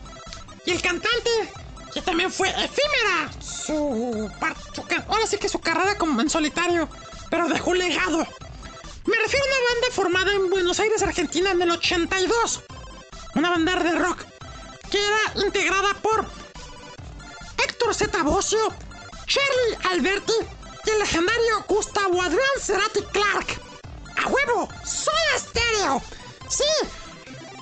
[0.66, 1.52] Y el cantante,
[1.94, 4.28] que también fue efímera, su,
[4.74, 6.88] su ahora sí que su carrera como en solitario,
[7.30, 8.26] pero dejó un legado.
[9.06, 12.62] Me refiero a una banda formada en Buenos Aires, Argentina, en el 82.
[13.36, 14.24] Una banda de rock
[14.90, 16.26] que era integrada por
[17.58, 18.22] Héctor Z.
[18.22, 18.74] Bocio,
[19.26, 20.32] Charlie Alberti
[20.84, 23.60] y el legendario Gustavo Adrián Cerati Clark.
[24.16, 24.68] ¡A huevo!
[24.84, 26.02] ¡Soy estéreo!
[26.48, 26.64] ¡Sí!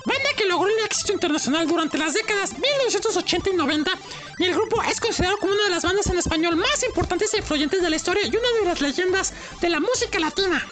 [0.05, 3.91] Banda que logró el éxito internacional durante las décadas 1980 y 90
[4.39, 7.37] y el grupo es considerado como una de las bandas en español más importantes e
[7.37, 10.65] influyentes de la historia y una de las leyendas de la música latina.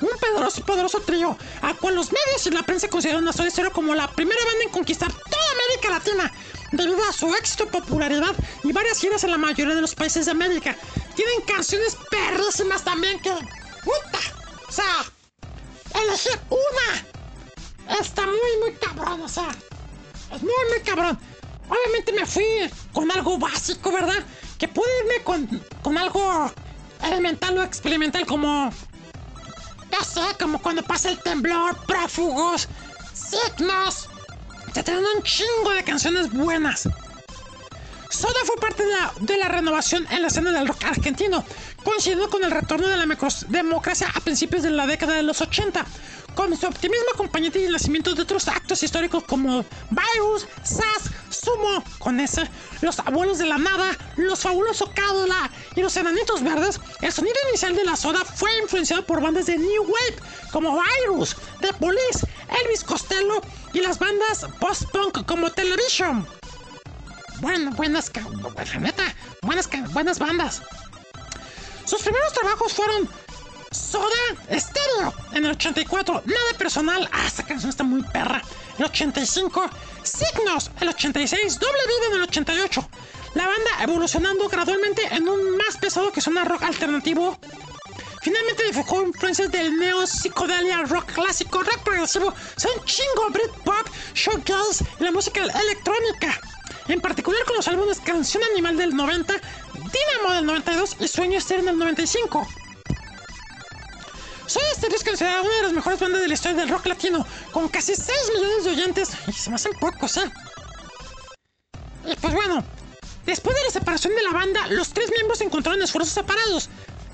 [0.00, 3.70] Un poderoso, poderoso trío, al cual los medios y la prensa consideran una sola historia
[3.70, 6.32] como la primera banda en conquistar toda América Latina,
[6.72, 10.32] debido a su éxito, popularidad y varias giras en la mayoría de los países de
[10.32, 10.76] América.
[11.14, 13.30] Tienen canciones perrísimas también que...
[13.30, 14.18] ¡Puta!
[14.68, 15.06] O sea,
[15.94, 17.15] elegir una
[18.00, 19.48] está muy, muy cabrón, o sea,
[20.34, 21.18] es muy, muy cabrón.
[21.68, 22.44] Obviamente me fui
[22.92, 24.24] con algo básico, ¿verdad?
[24.58, 26.52] Que pude irme con, con algo
[27.02, 28.72] elemental o experimental como
[29.90, 32.68] ya sé, como cuando pasa el temblor, prófugos,
[33.14, 34.08] signos.
[34.72, 36.88] Te traen un chingo de canciones buenas.
[38.10, 41.44] Soda fue parte de la, de la renovación en la escena del rock argentino,
[41.82, 43.06] coincidiendo con el retorno de la
[43.48, 45.84] democracia a principios de la década de los 80,
[46.36, 51.82] con su optimismo acompañante y el nacimiento de otros actos históricos como Virus, SAS, Sumo,
[51.98, 52.48] con ese,
[52.82, 57.74] Los Abuelos de la Nada, Los Fabulosos Cádula y Los Enanitos Verdes, el sonido inicial
[57.74, 60.16] de la soda fue influenciado por bandas de New Wave
[60.52, 62.28] como Virus, The Police,
[62.62, 63.40] Elvis Costello
[63.72, 66.26] y las bandas post-punk como Television.
[67.40, 68.12] Bueno, buenas,
[68.78, 70.62] neta, buenas, buenas bandas.
[71.86, 73.08] Sus primeros trabajos fueron
[73.76, 74.08] Soda
[74.50, 78.42] Stereo en el 84, Nada Personal, ah, esta canción está muy perra,
[78.78, 79.68] el 85,
[80.02, 82.88] Signos, el 86, Doble Vida en el 88.
[83.34, 87.38] La banda evolucionando gradualmente en un más pesado que suena rock alternativo.
[88.22, 95.04] Finalmente dibujó influencias del neo psicodelia rock clásico, rock progresivo, son chingo Britpop, showgirls y
[95.04, 96.40] la música electrónica.
[96.88, 99.34] En particular con los álbumes Canción Animal del 90,
[99.74, 102.46] Dynamo del 92 y Sueño Estéreo del 95.
[104.46, 104.62] Soy
[104.94, 107.94] es considerada una de las mejores bandas de la historia del rock latino, con casi
[107.94, 109.10] 6 millones de oyentes.
[109.26, 110.30] Y se me hacen pocos, ¿eh?
[112.04, 112.64] Y pues bueno,
[113.24, 116.68] después de la separación de la banda, los tres miembros encontraron en esfuerzos separados.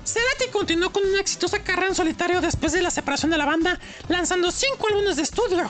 [0.05, 3.79] Cerati continuó con una exitosa carrera en solitario después de la separación de la banda,
[4.09, 5.69] lanzando 5 álbumes de estudio.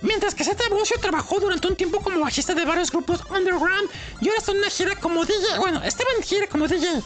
[0.00, 3.88] Mientras que Zeta Bosio trabajó durante un tiempo como bajista de varios grupos underground
[4.20, 5.58] y ahora está en una gira como DJ.
[5.58, 7.02] Bueno, estaba en gira como DJ.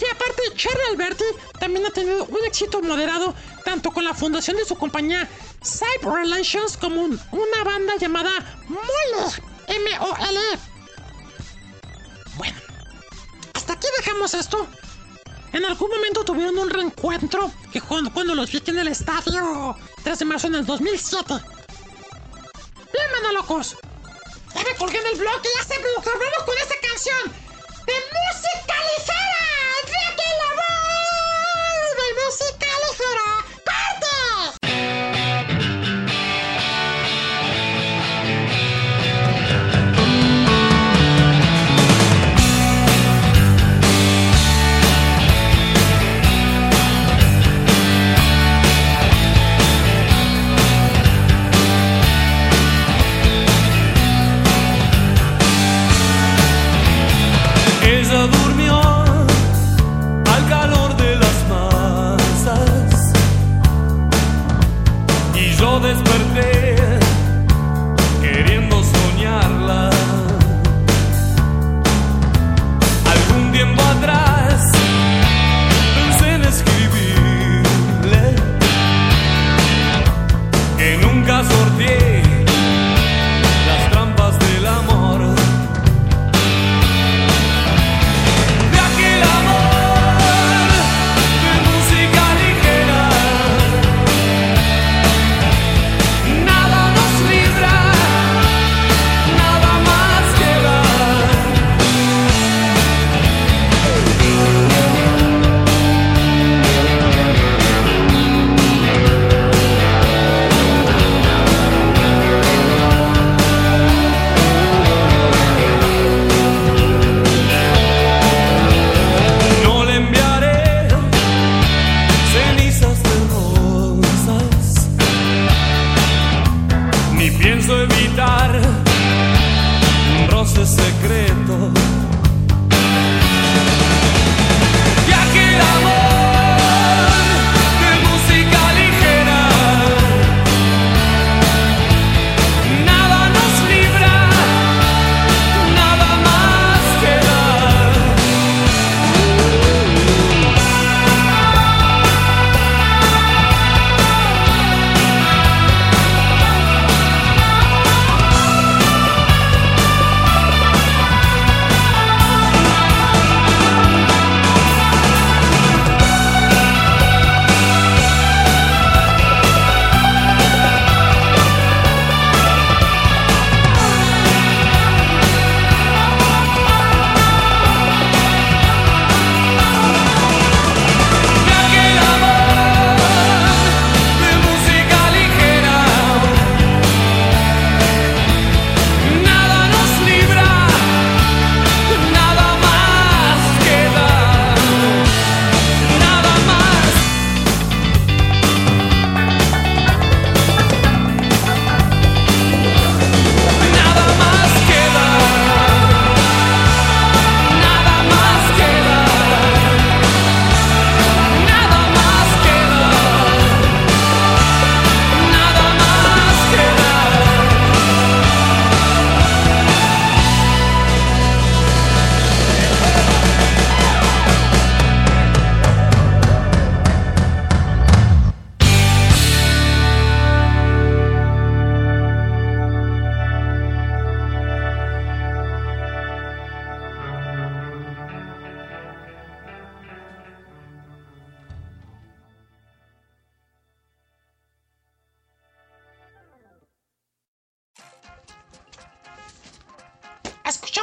[0.00, 1.24] Y aparte, Charlie Alberti
[1.58, 3.34] también ha tenido un éxito moderado
[3.64, 5.28] tanto con la fundación de su compañía
[5.62, 8.30] Cyber Relations como un- una banda llamada
[8.68, 9.32] Mole.
[9.66, 10.40] M-O-L.
[12.36, 12.56] Bueno,
[13.54, 14.66] hasta aquí dejamos esto.
[15.52, 20.24] En algún momento tuvieron un reencuentro que cuando, los vi en el estadio 3 de
[20.24, 21.34] marzo en el 2007.
[22.92, 23.76] Bien, locos.
[24.54, 26.18] Ya me colgué en el blog y ya sé, productor.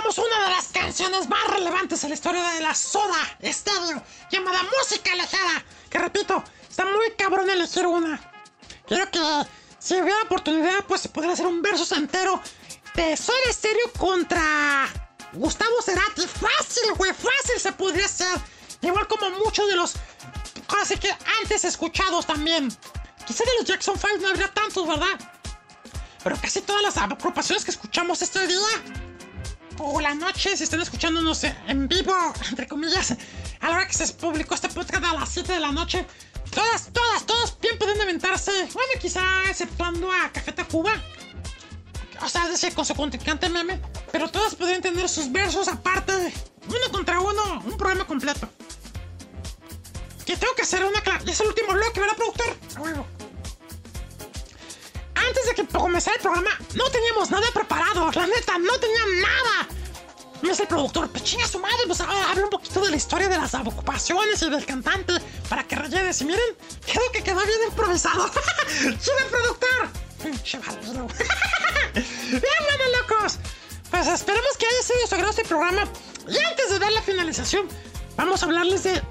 [0.05, 5.15] Una de las canciones más relevantes en la historia de la Soda Stereo, llamada Música
[5.15, 5.65] Ligera.
[5.89, 8.21] Que repito, está muy cabrón elegir una.
[8.87, 9.19] Quiero que,
[9.79, 12.39] si hubiera oportunidad, pues se podría hacer un versus entero
[12.93, 14.87] de Soda Stereo contra
[15.33, 16.27] Gustavo Cerati.
[16.27, 18.39] Fácil, güey, fácil se podría hacer.
[18.81, 19.95] Igual como muchos de los.
[20.81, 21.09] Así que
[21.41, 22.69] antes escuchados también.
[23.25, 25.19] Quizá de los Jackson 5 no habría tantos, ¿verdad?
[26.23, 29.04] Pero casi todas las agrupaciones que escuchamos este día
[29.79, 32.13] o la noche, si están escuchándonos en vivo,
[32.49, 33.15] entre comillas,
[33.59, 36.05] a la hora que se publicó este podcast a las 7 de la noche,
[36.53, 40.93] todas, todas, todos bien pueden aventarse, bueno, quizá exceptuando a Café Tacuba,
[42.21, 43.81] o sea, es decir, con su contrincante meme,
[44.11, 46.33] pero todas podrían tener sus versos aparte,
[46.67, 48.49] uno contra uno, un programa completo.
[50.25, 51.23] Que tengo que hacer una clara.
[51.27, 52.57] Es el último bloque, ¿verdad, productor?
[52.77, 53.05] A huevo.
[55.27, 58.11] Antes de que comenzara el programa, no teníamos nada preparado.
[58.11, 59.67] La neta, no tenían nada.
[60.41, 62.97] Y es el productor, pues chinga su madre, pues ahora habla un poquito de la
[62.97, 65.13] historia de las ocupaciones y del cantante
[65.49, 66.21] para que rellenes.
[66.21, 68.29] Y miren, creo que quedó bien improvisado.
[68.67, 69.89] ¡Chido productor!
[71.95, 73.37] Bien, bueno, locos.
[73.89, 75.87] Pues esperemos que haya sido su agrado este programa.
[76.27, 77.67] Y antes de dar la finalización,
[78.17, 79.01] vamos a hablarles de.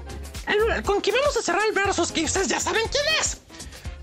[0.83, 3.37] con quien vamos a cerrar el versus, que ustedes ya saben quién es.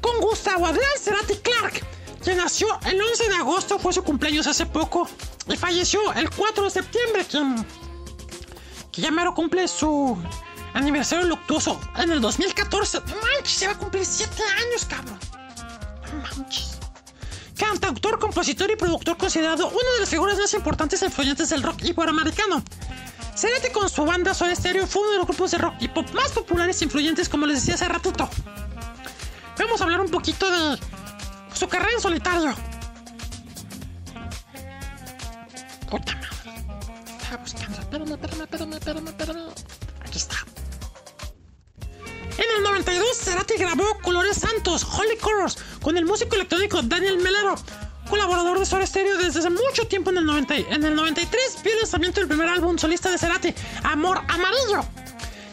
[0.01, 1.83] Con Gustavo Adrián Cerati Clark,
[2.23, 5.09] quien nació el 11 de agosto, fue su cumpleaños hace poco,
[5.49, 7.67] y falleció el 4 de septiembre, quien.
[8.93, 10.17] que ya mero cumple su
[10.75, 13.01] aniversario luctuoso en el 2014.
[13.01, 14.31] No manches, se va a cumplir 7
[14.67, 15.19] años, cabrón.
[16.13, 16.79] No manches.
[17.59, 21.83] Cantautor, compositor y productor considerado una de las figuras más importantes e influyentes del rock
[21.83, 22.63] iberoamericano.
[23.35, 26.07] Cerati con su banda Soda Stereo fue uno de los grupos de rock y pop
[26.13, 28.29] más populares e influyentes como les decía hace ratito.
[29.59, 30.79] Vamos a hablar un poquito de
[31.55, 32.55] su carrera en solitario.
[37.23, 37.79] Estaba buscando.
[40.05, 40.37] Aquí está.
[42.39, 47.55] En el 92, Cerati grabó Colores Santos, Holy Colors, con el músico electrónico Daniel Melero,
[48.09, 50.57] colaborador de Soda Stereo desde hace mucho tiempo en el 90.
[50.57, 53.55] En el 93 vio el lanzamiento del primer álbum solista de Cerati,
[53.85, 54.85] Amor Amarillo,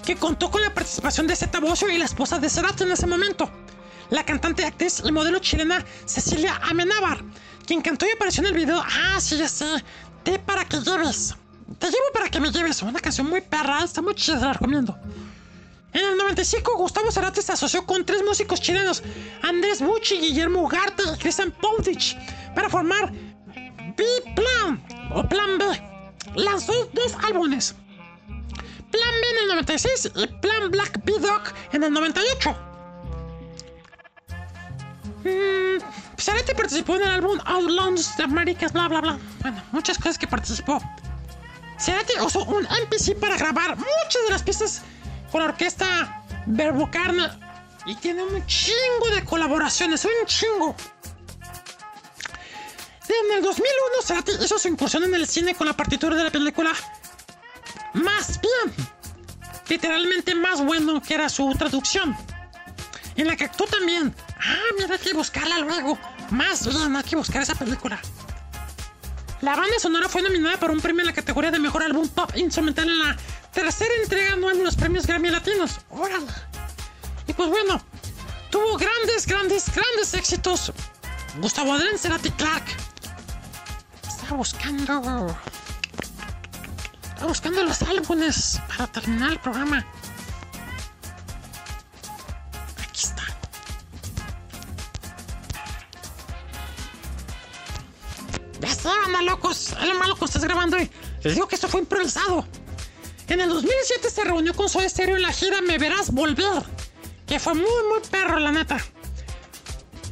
[0.05, 3.07] que contó con la participación de Zeta Bosio y la esposa de Cerati en ese
[3.07, 3.49] momento,
[4.09, 7.23] la cantante, actriz y modelo chilena Cecilia Amenábar,
[7.65, 9.65] quien cantó y apareció en el video Ah, sí, ya sé,
[10.23, 11.35] Te para que lleves.
[11.77, 12.81] Te llevo para que me lleves.
[12.81, 14.97] Una canción muy perra, está muy chida, la recomiendo.
[15.93, 19.01] En el 95, Gustavo Cerati se asoció con tres músicos chilenos,
[19.41, 22.15] Andrés Bucci, Guillermo Ugarte y Cristian Poldich,
[22.53, 23.11] para formar
[23.97, 24.83] B-Plan
[25.15, 25.65] o Plan B.
[26.35, 27.75] Lanzó dos álbumes,
[28.91, 31.41] Plan B en el 96 y Plan Black B-Dog
[31.71, 32.68] en el 98.
[35.23, 35.81] Mm,
[36.17, 39.19] Cerati participó en el álbum Outlaws de Américas, bla bla bla.
[39.41, 40.81] Bueno, muchas cosas que participó.
[41.79, 44.81] Cerati usó un MPC para grabar muchas de las pistas
[45.31, 47.39] con la orquesta Verbocarna
[47.85, 50.75] y tiene un chingo de colaboraciones, un chingo.
[53.07, 56.29] En el 2001, Cerati hizo su incursión en el cine con la partitura de la
[56.29, 56.71] película
[57.93, 58.75] Más Bien,
[59.67, 62.15] literalmente más bueno que era su traducción,
[63.15, 64.13] en la que actuó también.
[64.41, 65.97] Ah, mira, hay que buscarla luego.
[66.31, 67.99] Más bien, hay que buscar esa película.
[69.41, 72.29] La banda sonora fue nominada para un premio en la categoría de mejor álbum pop
[72.35, 73.17] instrumental en la
[73.53, 75.79] tercera entrega anual de los premios Grammy Latinos.
[75.89, 76.27] ¡Órale!
[77.27, 77.81] Y pues bueno,
[78.49, 80.73] tuvo grandes, grandes, grandes éxitos.
[81.39, 82.65] Gustavo Adrián Cerati Clark.
[84.07, 85.35] Estaba buscando.
[87.03, 89.85] Estaba buscando los álbumes para terminar el programa.
[99.21, 99.73] Locos.
[99.97, 100.89] Malo que estás grabando y
[101.23, 102.45] les digo que esto fue improvisado.
[103.27, 106.63] En el 2007 se reunió con Soda Stereo en la gira Me Verás Volver,
[107.27, 108.77] que fue muy, muy perro, la neta.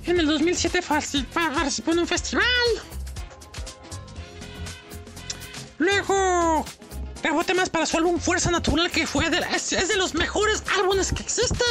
[0.06, 2.46] En el 2007 falsi- pa- participó en un festival.
[5.80, 6.66] Luego
[7.22, 10.64] grabó temas para su álbum Fuerza Natural, que fue de, es, es de los mejores
[10.78, 11.64] álbumes que existe.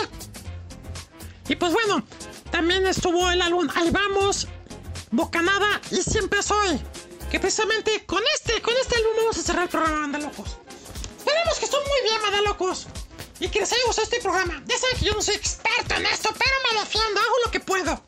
[1.49, 2.05] Y pues bueno,
[2.51, 4.49] también estuvo el álbum Ahí Vamos,
[5.11, 6.81] Bocanada y Siempre Soy.
[7.41, 10.57] Precisamente con este, con este álbum vamos a cerrar el programa, Banda Locos.
[11.19, 12.87] Esperemos que estén muy bien, Banda Locos.
[13.39, 14.63] Y que les haya gustado este programa.
[14.67, 17.61] Ya saben que yo no soy experto en esto, pero me defiendo, hago lo que
[17.61, 18.03] puedo.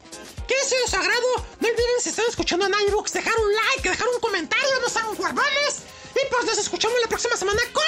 [0.49, 1.47] Que haya sido de su agrado.
[1.61, 5.09] No olviden si están escuchando en iVoox, dejar un like, dejar un comentario, no sean
[5.09, 5.83] huevones.
[6.15, 7.85] Y pues nos escuchamos la próxima semana con,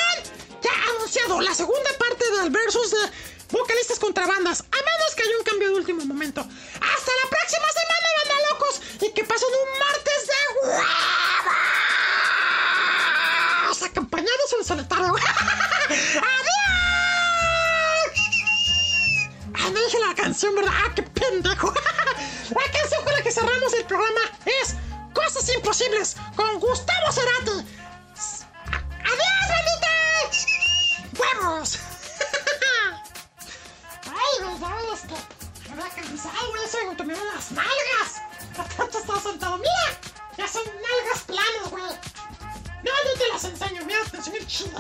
[0.63, 2.99] ya anunciado, la segunda parte del versus de
[3.51, 4.61] vocalistas contra bandas.
[4.61, 6.43] A menos que haya un cambio de último momento.
[6.43, 8.81] Hasta la próxima semana, banda locos.
[9.01, 10.35] Y que pasen un martes de
[10.69, 10.87] huevos.
[13.83, 14.90] Acompañados en solitario.
[15.09, 16.21] ¡Adiós!
[19.55, 20.73] Ay, no dije la canción, ¿verdad?
[20.75, 21.73] ¡Ah, qué pendejo!
[22.51, 24.75] La canción con la que cerramos el programa es
[25.15, 27.65] Cosas Imposibles con Gustavo Cerati.
[29.05, 29.95] ¡Adiós, bandita!
[31.17, 31.79] ¡Huevos!
[34.07, 34.79] ¡Ay, verdad!
[34.93, 35.01] Es
[35.63, 36.65] que me había cansado, güey.
[36.65, 38.21] Eso me tomé las nalgas.
[38.57, 39.59] De tanto estaba sentado.
[39.59, 40.01] ¡Mira!
[40.37, 42.20] Ya son nalgas planas, güey.
[42.83, 43.85] No, no te las enseño.
[43.85, 44.79] Mira, te enseño chido.